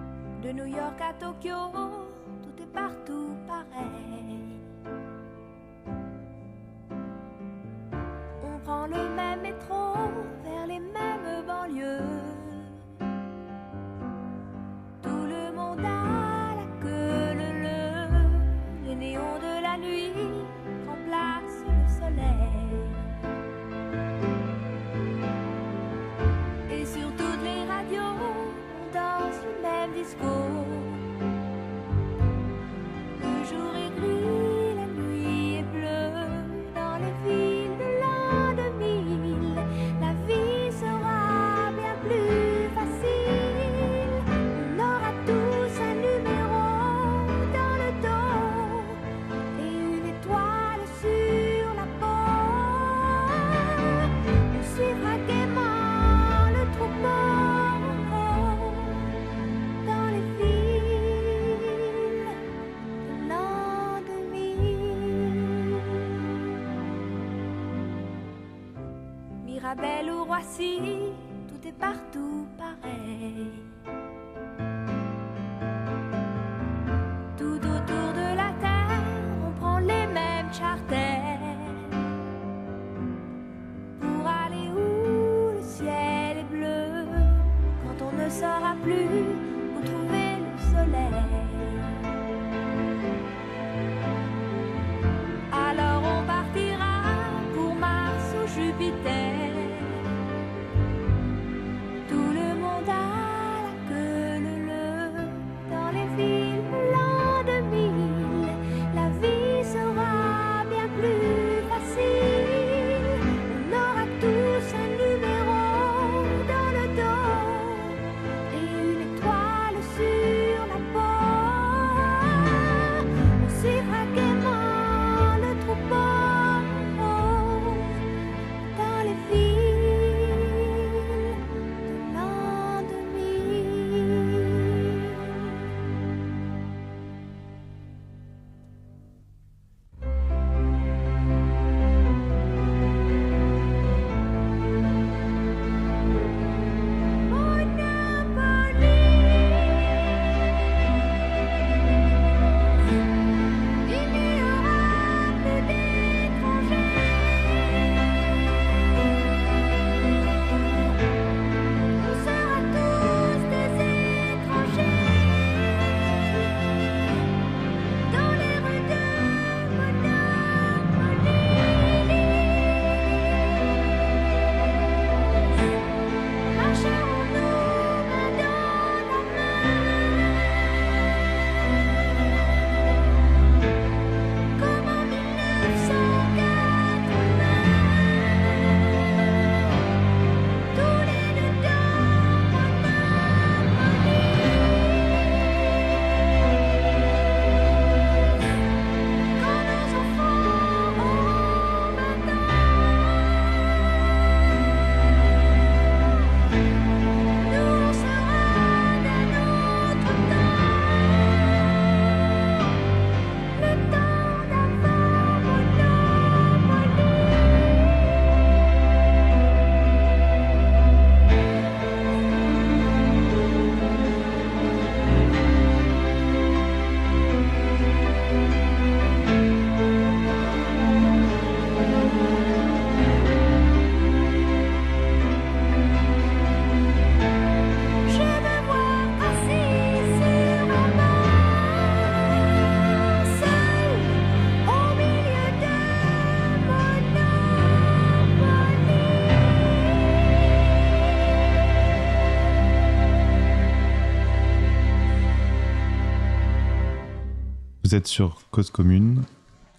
[257.91, 259.23] Vous êtes sur Cause Commune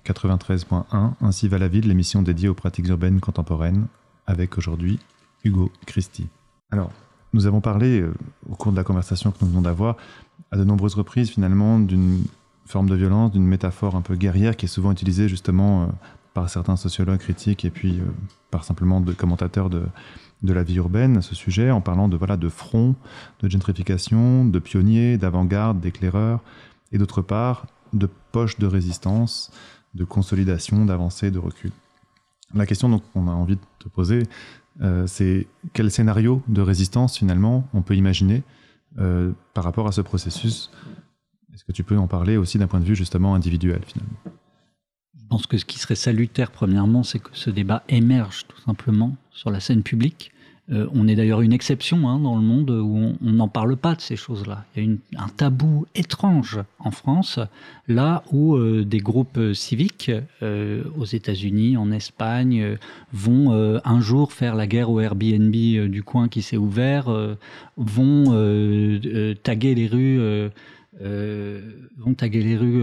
[0.04, 3.86] 93.1, Ainsi va la ville, l'émission dédiée aux pratiques urbaines contemporaines,
[4.26, 4.98] avec aujourd'hui
[5.44, 6.28] Hugo Christie.
[6.70, 6.90] Alors,
[7.32, 8.12] nous avons parlé euh,
[8.50, 9.96] au cours de la conversation que nous venons d'avoir
[10.50, 12.22] à de nombreuses reprises finalement d'une
[12.66, 15.86] forme de violence, d'une métaphore un peu guerrière qui est souvent utilisée justement euh,
[16.34, 18.04] par certains sociologues critiques et puis euh,
[18.50, 19.84] par simplement de commentateurs de,
[20.42, 22.94] de la vie urbaine à ce sujet, en parlant de, voilà, de front,
[23.40, 26.40] de gentrification, de pionniers, d'avant-garde, d'éclaireurs,
[26.92, 29.50] et d'autre part, de poches de résistance,
[29.94, 31.72] de consolidation, d'avancée, de recul.
[32.54, 34.24] La question qu'on a envie de te poser,
[34.80, 38.42] euh, c'est quel scénario de résistance finalement on peut imaginer
[38.98, 40.70] euh, par rapport à ce processus?
[41.54, 44.18] Est-ce que tu peux en parler aussi d'un point de vue justement individuel finalement?
[45.18, 49.16] Je pense que ce qui serait salutaire premièrement, c'est que ce débat émerge tout simplement
[49.30, 50.32] sur la scène publique
[50.70, 53.96] euh, on est d'ailleurs une exception hein, dans le monde où on n'en parle pas
[53.96, 54.64] de ces choses-là.
[54.76, 57.40] Il y a un tabou étrange en France,
[57.88, 62.78] là où euh, des groupes civiques euh, aux États-Unis, en Espagne,
[63.12, 63.52] vont
[63.84, 67.10] un jour faire la guerre au Airbnb du coin qui s'est ouvert,
[67.76, 68.24] vont
[69.42, 70.50] taguer les rues.
[71.00, 72.82] vont taguer les rues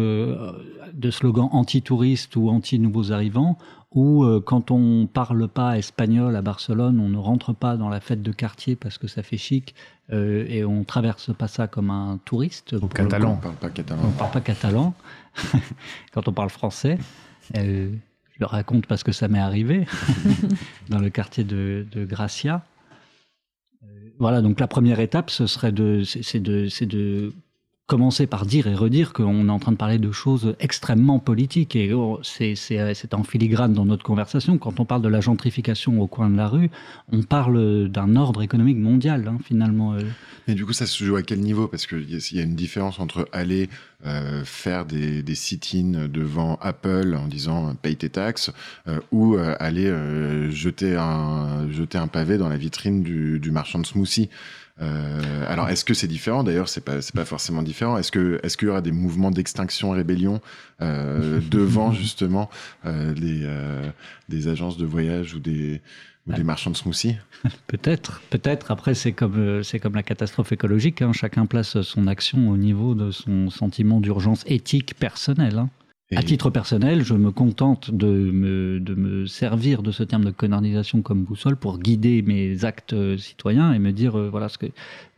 [0.93, 3.57] de slogans anti-touristes ou anti-nouveaux arrivants,
[3.91, 7.99] ou euh, quand on parle pas espagnol à Barcelone, on ne rentre pas dans la
[7.99, 9.73] fête de quartier parce que ça fait chic
[10.11, 12.73] euh, et on traverse pas ça comme un touriste.
[12.73, 13.33] Au catalan.
[13.33, 14.01] On parle pas catalan.
[14.05, 14.93] On parle pas catalan.
[16.13, 16.99] quand on parle français,
[17.57, 17.91] euh,
[18.33, 19.87] je le raconte parce que ça m'est arrivé
[20.89, 22.63] dans le quartier de, de Gracia.
[24.19, 27.31] Voilà, donc la première étape, ce serait de, c'est de, c'est de
[27.89, 31.75] commencer par dire et redire qu'on est en train de parler de choses extrêmement politiques
[31.75, 34.59] et oh, c'est en filigrane dans notre conversation.
[34.59, 36.69] Quand on parle de la gentrification au coin de la rue,
[37.11, 39.95] on parle d'un ordre économique mondial hein, finalement.
[39.95, 40.01] Euh.
[40.47, 41.67] Mais du coup, ça se joue à quel niveau?
[41.67, 43.69] Parce qu'il y, a une différence entre aller
[44.05, 48.51] euh, faire des, des sit-ins devant Apple en disant paye tes taxes
[48.87, 53.51] euh, ou euh, aller euh, jeter, un, jeter un pavé dans la vitrine du, du
[53.51, 54.29] marchand de smoothie.
[54.81, 56.43] Euh, alors, est-ce que c'est différent?
[56.43, 57.97] D'ailleurs, c'est pas c'est pas forcément différent.
[57.97, 60.41] Est-ce que est-ce qu'il y aura des mouvements d'extinction, rébellion
[60.81, 62.49] euh, devant justement
[62.85, 63.47] euh, les
[64.29, 65.81] des agences de voyage ou des
[66.27, 67.17] ou des marchands de smoothies?
[67.67, 68.71] Peut-être, peut-être.
[68.71, 71.01] Après, c'est comme c'est comme la catastrophe écologique.
[71.01, 71.13] Hein.
[71.13, 75.57] Chacun place son action au niveau de son sentiment d'urgence éthique personnelle.
[75.57, 75.69] Hein.
[76.15, 80.31] À titre personnel, je me contente de me, de me servir de ce terme de
[80.31, 84.57] connardisation comme boussole pour guider mes actes euh, citoyens et me dire, euh, voilà, ce
[84.57, 84.65] que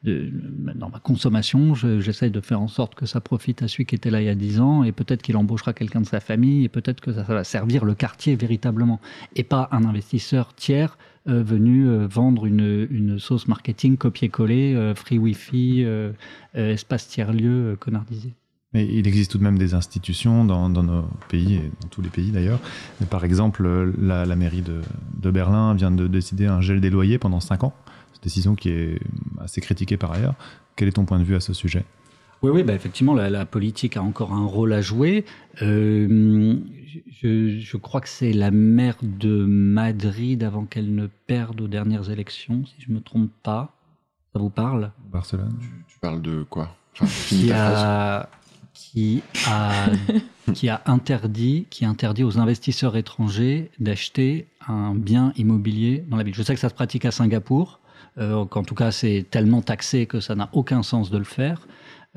[0.04, 0.30] de,
[0.76, 3.96] dans ma consommation, je- j'essaie de faire en sorte que ça profite à celui qui
[3.96, 6.66] était là il y a 10 ans et peut-être qu'il embauchera quelqu'un de sa famille
[6.66, 9.00] et peut-être que ça, ça va servir le quartier véritablement
[9.38, 10.98] et pas un investisseur tiers
[11.30, 15.86] euh, venu euh, vendre une, une sauce marketing copier-coller, free wifi,
[16.54, 18.34] espace tiers-lieu connardisé.
[18.74, 22.02] Mais il existe tout de même des institutions dans, dans nos pays, et dans tous
[22.02, 22.60] les pays d'ailleurs.
[23.10, 23.68] Par exemple,
[24.00, 24.82] la, la mairie de,
[25.22, 27.74] de Berlin vient de décider un gel des loyers pendant 5 ans.
[28.14, 29.00] C'est une décision qui est
[29.42, 30.36] assez critiquée par ailleurs.
[30.78, 31.84] Quel est ton point de vue à ce sujet?
[32.44, 35.26] Oui, oui, bah effectivement, la, la politique a encore un rôle à jouer.
[35.62, 36.56] Euh,
[37.22, 42.10] je, je crois que c'est la maire de Madrid avant qu'elle ne perde aux dernières
[42.10, 43.76] élections, si je me trompe pas.
[44.34, 44.92] Ça vous parle?
[45.12, 45.54] Barcelone
[45.88, 46.74] Tu parles de quoi?
[46.96, 47.84] Enfin, finis qui ta phrase.
[47.84, 48.30] a,
[48.74, 49.88] qui a,
[50.54, 56.36] qui a interdit, qui interdit aux investisseurs étrangers d'acheter un bien immobilier dans la ville.
[56.36, 57.80] Je sais que ça se pratique à Singapour,
[58.18, 61.68] euh, qu'en tout cas c'est tellement taxé que ça n'a aucun sens de le faire.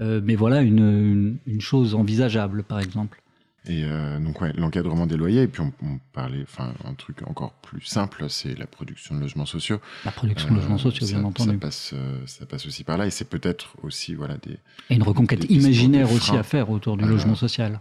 [0.00, 3.22] Euh, mais voilà une, une, une chose envisageable, par exemple.
[3.67, 5.43] Et euh, donc ouais, l'encadrement des loyers.
[5.43, 9.21] Et puis on, on parlait, enfin un truc encore plus simple, c'est la production de
[9.21, 9.81] logements sociaux.
[10.05, 11.51] La production de logements sociaux, Euh, ça, bien entendu.
[11.53, 13.07] Ça passe, euh, ça passe aussi par là.
[13.07, 14.59] Et c'est peut-être aussi voilà des.
[14.91, 17.81] Et une reconquête des- des- imaginaire des aussi à faire autour du Euh, logement social.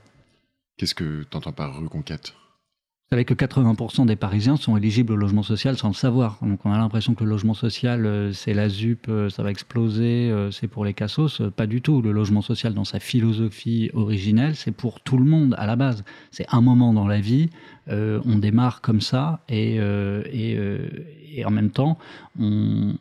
[0.77, 2.33] Qu'est-ce que tu entends par reconquête?
[3.11, 6.39] Vous savez que 80% des Parisiens sont éligibles au logement social sans le savoir.
[6.41, 9.51] Donc on a l'impression que le logement social, euh, c'est la ZUP, euh, ça va
[9.51, 11.39] exploser, euh, c'est pour les cassos.
[11.55, 12.01] Pas du tout.
[12.01, 16.03] Le logement social, dans sa philosophie originelle, c'est pour tout le monde à la base.
[16.31, 17.49] C'est un moment dans la vie,
[17.87, 21.99] on démarre comme ça et, et, en même temps,
[22.39, 22.95] on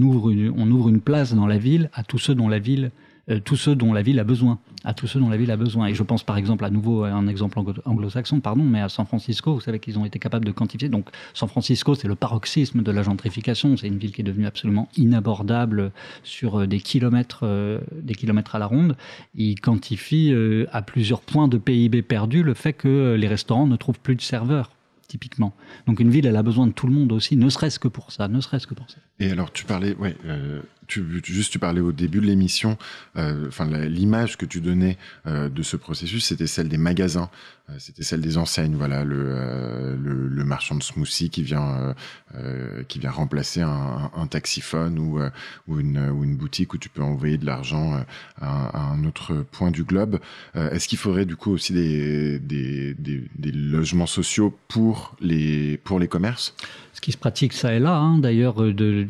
[0.00, 2.92] ouvre une place dans la ville à tous ceux dont la ville
[3.30, 5.56] euh, tous ceux dont la ville a besoin, à tous ceux dont la ville a
[5.56, 5.86] besoin.
[5.88, 8.88] Et je pense par exemple à nouveau à un exemple anglo- anglo-saxon, pardon, mais à
[8.88, 10.88] San Francisco, vous savez qu'ils ont été capables de quantifier.
[10.88, 13.76] Donc San Francisco, c'est le paroxysme de la gentrification.
[13.76, 18.54] C'est une ville qui est devenue absolument inabordable sur euh, des kilomètres, euh, des kilomètres
[18.54, 18.96] à la ronde.
[19.34, 23.66] Ils quantifient euh, à plusieurs points de PIB perdu le fait que euh, les restaurants
[23.66, 24.70] ne trouvent plus de serveurs.
[25.08, 25.54] Typiquement.
[25.86, 28.10] Donc une ville, elle a besoin de tout le monde aussi, ne serait-ce que pour
[28.10, 28.96] ça, ne serait-ce que pour ça.
[29.20, 32.78] Et alors tu parlais ouais, euh, tu, juste, tu parlais au début de l'émission,
[33.16, 37.30] euh, enfin l'image que tu donnais euh, de ce processus, c'était celle des magasins,
[37.68, 38.76] euh, c'était celle des enseignes.
[38.76, 41.94] Voilà, le, euh, le, le, marchand de smoothie qui vient
[42.36, 45.20] euh, qui vient remplacer un, un taxiphone ou
[45.66, 48.04] ou une ou une boutique où tu peux envoyer de l'argent
[48.40, 50.20] à, à, un autre point du globe.
[50.54, 55.98] Est-ce qu'il faudrait du coup aussi des, des, des, des logements sociaux pour les pour
[55.98, 56.54] les commerces?
[56.96, 59.02] Ce qui se pratique ça et là, hein, d'ailleurs, de,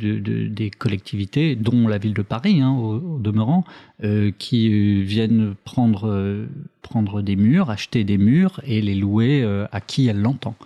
[0.48, 3.62] des collectivités, dont la ville de Paris, hein, au, demeurant,
[4.02, 6.46] euh, qui euh, viennent prendre, euh,
[6.82, 10.56] prendre des murs, acheter des murs et les louer euh, à qui elle l'entend.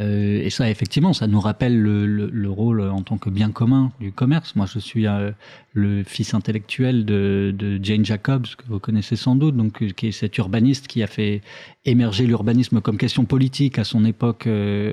[0.00, 3.52] Euh, et ça, effectivement, ça nous rappelle le, le, le, rôle en tant que bien
[3.52, 4.56] commun du commerce.
[4.56, 5.06] Moi, je suis
[5.74, 10.38] le fils intellectuel de, Jane Jacobs, que vous connaissez sans doute, donc qui est cet
[10.38, 11.42] urbaniste qui a fait
[11.84, 14.48] émerger l'urbanisme comme question politique à son époque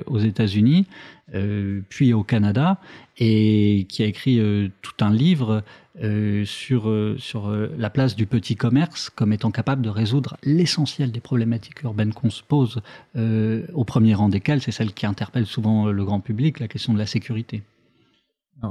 [0.06, 0.86] aux États-Unis
[1.34, 2.78] euh, puis au Canada,
[3.18, 5.62] et qui a écrit euh, tout un livre
[6.02, 10.36] euh, sur, euh, sur euh, la place du petit commerce comme étant capable de résoudre
[10.42, 12.80] l'essentiel des problématiques urbaines qu'on se pose,
[13.16, 16.92] euh, au premier rang desquelles, c'est celle qui interpelle souvent le grand public, la question
[16.92, 17.62] de la sécurité.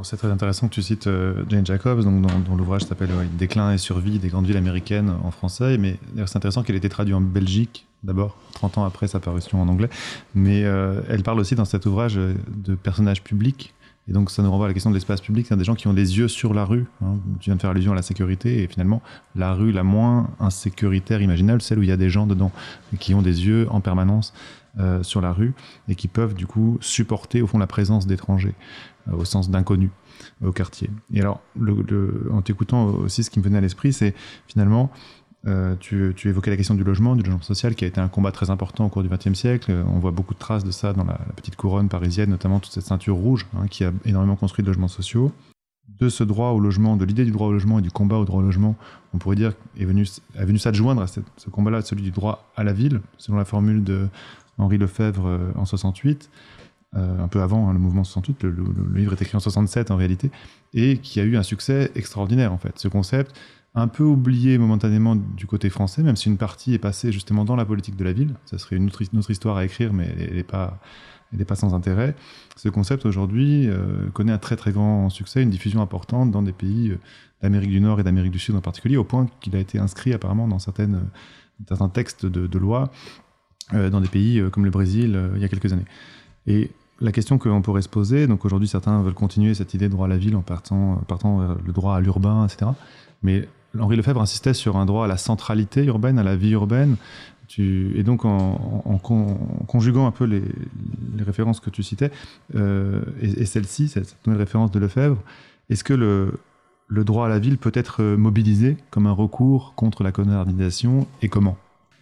[0.03, 3.73] C'est très intéressant que tu cites euh, Jane Jacobs, donc, dont, l'ouvrage s'appelle ouais, Déclin
[3.73, 7.15] et survie des grandes villes américaines en français, mais c'est intéressant qu'elle ait été traduite
[7.15, 9.89] en Belgique d'abord, 30 ans après sa parution en anglais.
[10.33, 13.73] Mais euh, elle parle aussi dans cet ouvrage euh, de personnages publics.
[14.07, 15.87] Et donc ça nous renvoie à la question de l'espace public, c'est des gens qui
[15.87, 16.85] ont des yeux sur la rue.
[17.03, 17.17] Hein.
[17.39, 19.01] Tu viens de faire allusion à la sécurité, et finalement,
[19.35, 22.51] la rue la moins insécuritaire imaginable, celle où il y a des gens dedans,
[22.99, 24.33] qui ont des yeux en permanence
[24.79, 25.53] euh, sur la rue,
[25.87, 29.89] et qui peuvent du coup supporter au fond la présence d'étrangers, euh, au sens d'inconnus
[30.43, 30.89] au quartier.
[31.13, 31.41] Et alors,
[32.31, 34.13] en t'écoutant aussi, ce qui me venait à l'esprit, c'est
[34.47, 34.91] finalement
[35.47, 38.31] euh, tu, évoquais la question du logement, du logement social, qui a été un combat
[38.31, 39.73] très important au cours du XXe siècle.
[39.87, 42.85] On voit beaucoup de traces de ça dans la, petite couronne parisienne, notamment toute cette
[42.85, 45.31] ceinture rouge hein, qui a énormément construit de logements sociaux.
[45.99, 48.25] De ce droit au logement, de l'idée du droit au logement et du combat au
[48.25, 48.75] droit au logement,
[49.13, 52.49] on pourrait dire est venu, est venu s'adjoindre à cette, ce combat-là, celui du droit
[52.55, 54.07] à la ville, selon la formule de
[54.57, 56.29] Henri Lefebvre euh, en 68.
[56.97, 59.91] Euh, un peu avant hein, le mouvement 68, le, le, livre est écrit en 67
[59.91, 60.29] en réalité,
[60.73, 62.77] et qui a eu un succès extraordinaire en fait.
[62.77, 63.33] Ce concept,
[63.75, 67.55] un peu oublié momentanément du côté français, même si une partie est passée justement dans
[67.55, 68.35] la politique de la ville.
[68.45, 70.81] Ça serait une autre, histoire à écrire, mais elle n'est pas,
[71.47, 72.13] pas sans intérêt.
[72.57, 76.51] Ce concept aujourd'hui euh, connaît un très très grand succès, une diffusion importante dans des
[76.51, 76.99] pays euh,
[77.41, 80.11] d'Amérique du Nord et d'Amérique du Sud en particulier, au point qu'il a été inscrit
[80.11, 81.03] apparemment dans certaines,
[81.69, 82.91] certains textes de, loi
[83.71, 85.85] dans des pays comme le Brésil il y a quelques années.
[86.45, 86.71] Et
[87.01, 90.05] la question qu'on pourrait se poser, donc aujourd'hui certains veulent continuer cette idée de droit
[90.05, 92.71] à la ville en partant, partant vers le droit à l'urbain, etc.
[93.23, 93.47] Mais
[93.79, 96.97] Henri Lefebvre insistait sur un droit à la centralité urbaine, à la vie urbaine.
[97.47, 98.99] Tu, et donc, en, en, en,
[99.67, 100.41] conjuguant un peu les,
[101.17, 102.11] les références que tu citais,
[102.55, 105.17] euh, et, et celle-ci, cette nouvelle référence de Lefebvre,
[105.69, 106.39] est-ce que le,
[106.87, 111.27] le droit à la ville peut être mobilisé comme un recours contre la colonisation et
[111.29, 111.57] comment?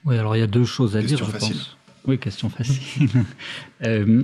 [0.06, 1.56] Oui, alors il y a deux choses à question dire, je facile.
[1.56, 1.78] pense.
[2.06, 3.10] Oui, question facile.
[3.84, 4.24] euh,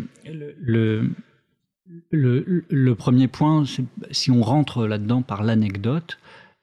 [2.11, 3.63] le, premier point,
[4.11, 6.17] si on rentre là-dedans par l'anecdote,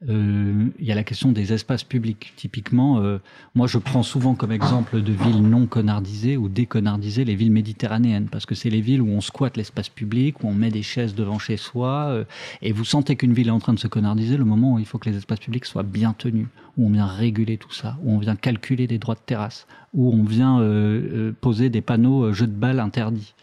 [0.09, 2.32] il y a la question des espaces publics.
[2.36, 3.18] Typiquement, euh,
[3.55, 8.28] moi je prends souvent comme exemple de villes non connardisées ou déconardisées les villes méditerranéennes,
[8.30, 11.14] parce que c'est les villes où on squatte l'espace public, où on met des chaises
[11.14, 12.24] devant chez soi, euh,
[12.62, 14.86] et vous sentez qu'une ville est en train de se connardiser le moment où il
[14.86, 18.12] faut que les espaces publics soient bien tenus, où on vient réguler tout ça, où
[18.12, 22.24] on vient calculer des droits de terrasse, où on vient euh, euh, poser des panneaux
[22.24, 23.34] euh, jeux de balles interdits.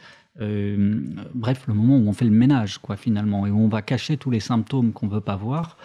[0.41, 1.01] Euh,
[1.33, 4.17] bref, le moment où on fait le ménage, quoi, finalement, et où on va cacher
[4.17, 5.77] tous les symptômes qu'on veut pas voir.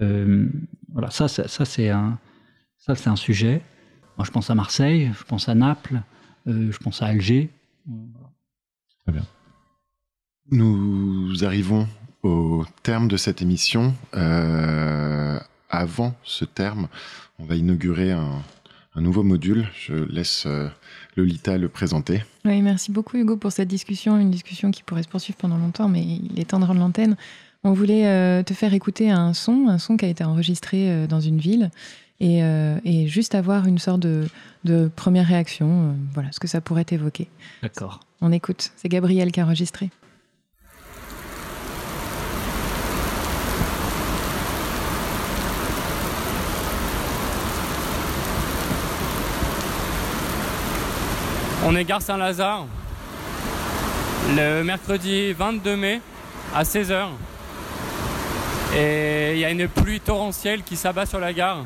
[0.00, 0.48] Euh,
[0.92, 2.18] voilà, ça, ça, ça c'est un,
[2.78, 3.62] ça c'est un sujet.
[4.16, 6.02] Moi, je pense à Marseille, je pense à Naples,
[6.46, 7.50] euh, je pense à Alger.
[9.04, 9.24] Très bien.
[10.50, 11.88] Nous arrivons
[12.22, 13.94] au terme de cette émission.
[14.14, 15.38] Euh,
[15.70, 16.88] avant ce terme,
[17.38, 18.42] on va inaugurer un,
[18.94, 19.66] un nouveau module.
[19.74, 20.68] Je laisse euh,
[21.16, 22.22] Lolita le présenter.
[22.44, 25.88] Oui, merci beaucoup Hugo pour cette discussion, une discussion qui pourrait se poursuivre pendant longtemps,
[25.88, 27.16] mais il est temps de rendre l'antenne.
[27.64, 31.06] On voulait euh, te faire écouter un son, un son qui a été enregistré euh,
[31.06, 31.70] dans une ville,
[32.18, 34.28] et, euh, et, juste avoir une sorte de,
[34.64, 37.28] de première réaction, euh, voilà, ce que ça pourrait évoquer.
[37.62, 38.00] D'accord.
[38.20, 39.90] On écoute, c'est Gabriel qui a enregistré.
[51.64, 52.66] On est gare Saint-Lazare,
[54.36, 56.00] le mercredi 22 mai
[56.52, 57.08] à 16h.
[58.74, 61.64] Et il y a une pluie torrentielle qui s'abat sur la gare.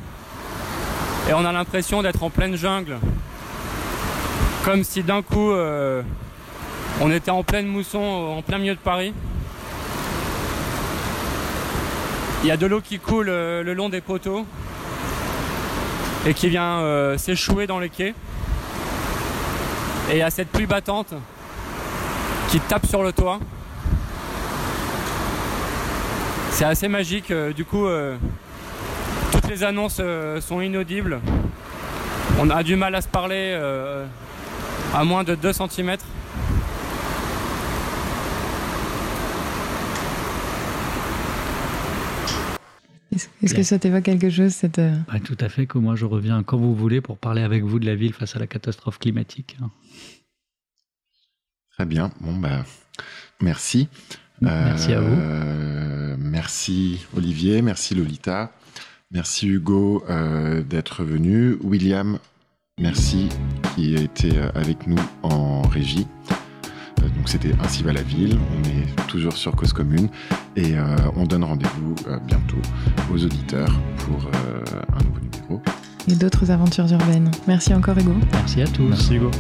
[1.29, 2.99] Et on a l'impression d'être en pleine jungle.
[4.65, 6.03] Comme si d'un coup euh,
[7.01, 9.13] on était en pleine mousson, en plein milieu de Paris.
[12.47, 14.47] il y a de l'eau qui coule euh, le long des poteaux
[16.25, 18.15] et qui vient euh, s'échouer dans les quais.
[20.11, 21.13] Et il y a cette pluie battante
[22.49, 23.41] qui tape sur le toit.
[26.57, 27.31] C'est assez magique.
[27.33, 28.17] euh, du coup, euh,
[29.31, 31.21] toutes les annonces euh, sont inaudibles.
[32.39, 34.07] On a du mal à se parler euh,
[34.95, 35.99] à moins de 2 cm.
[43.43, 46.43] Est-ce que ça t'évoque quelque chose cette, Ouais, tout à fait, que moi je reviens
[46.43, 49.57] quand vous voulez pour parler avec vous de la ville face à la catastrophe climatique.
[51.73, 52.11] Très bien.
[52.21, 52.65] Bon, bah,
[53.41, 53.89] merci.
[54.41, 55.15] Merci à vous.
[55.15, 58.53] Euh, Merci Olivier, merci Lolita,
[59.11, 61.57] merci Hugo euh, d'être venu.
[61.63, 62.19] William,
[62.81, 63.29] merci
[63.75, 66.07] qui a été euh, avec nous en régie.
[67.17, 70.09] Donc c'était Ainsi va la ville, on est toujours sur Cause Commune
[70.57, 72.57] et euh, on donne rendez-vous euh, bientôt
[73.13, 74.63] aux auditeurs pour euh,
[74.93, 75.63] un nouveau numéro.
[76.09, 78.15] et d'autres aventures urbaines Merci encore Hugo.
[78.33, 78.89] Merci à tous.
[78.89, 79.31] Merci Hugo.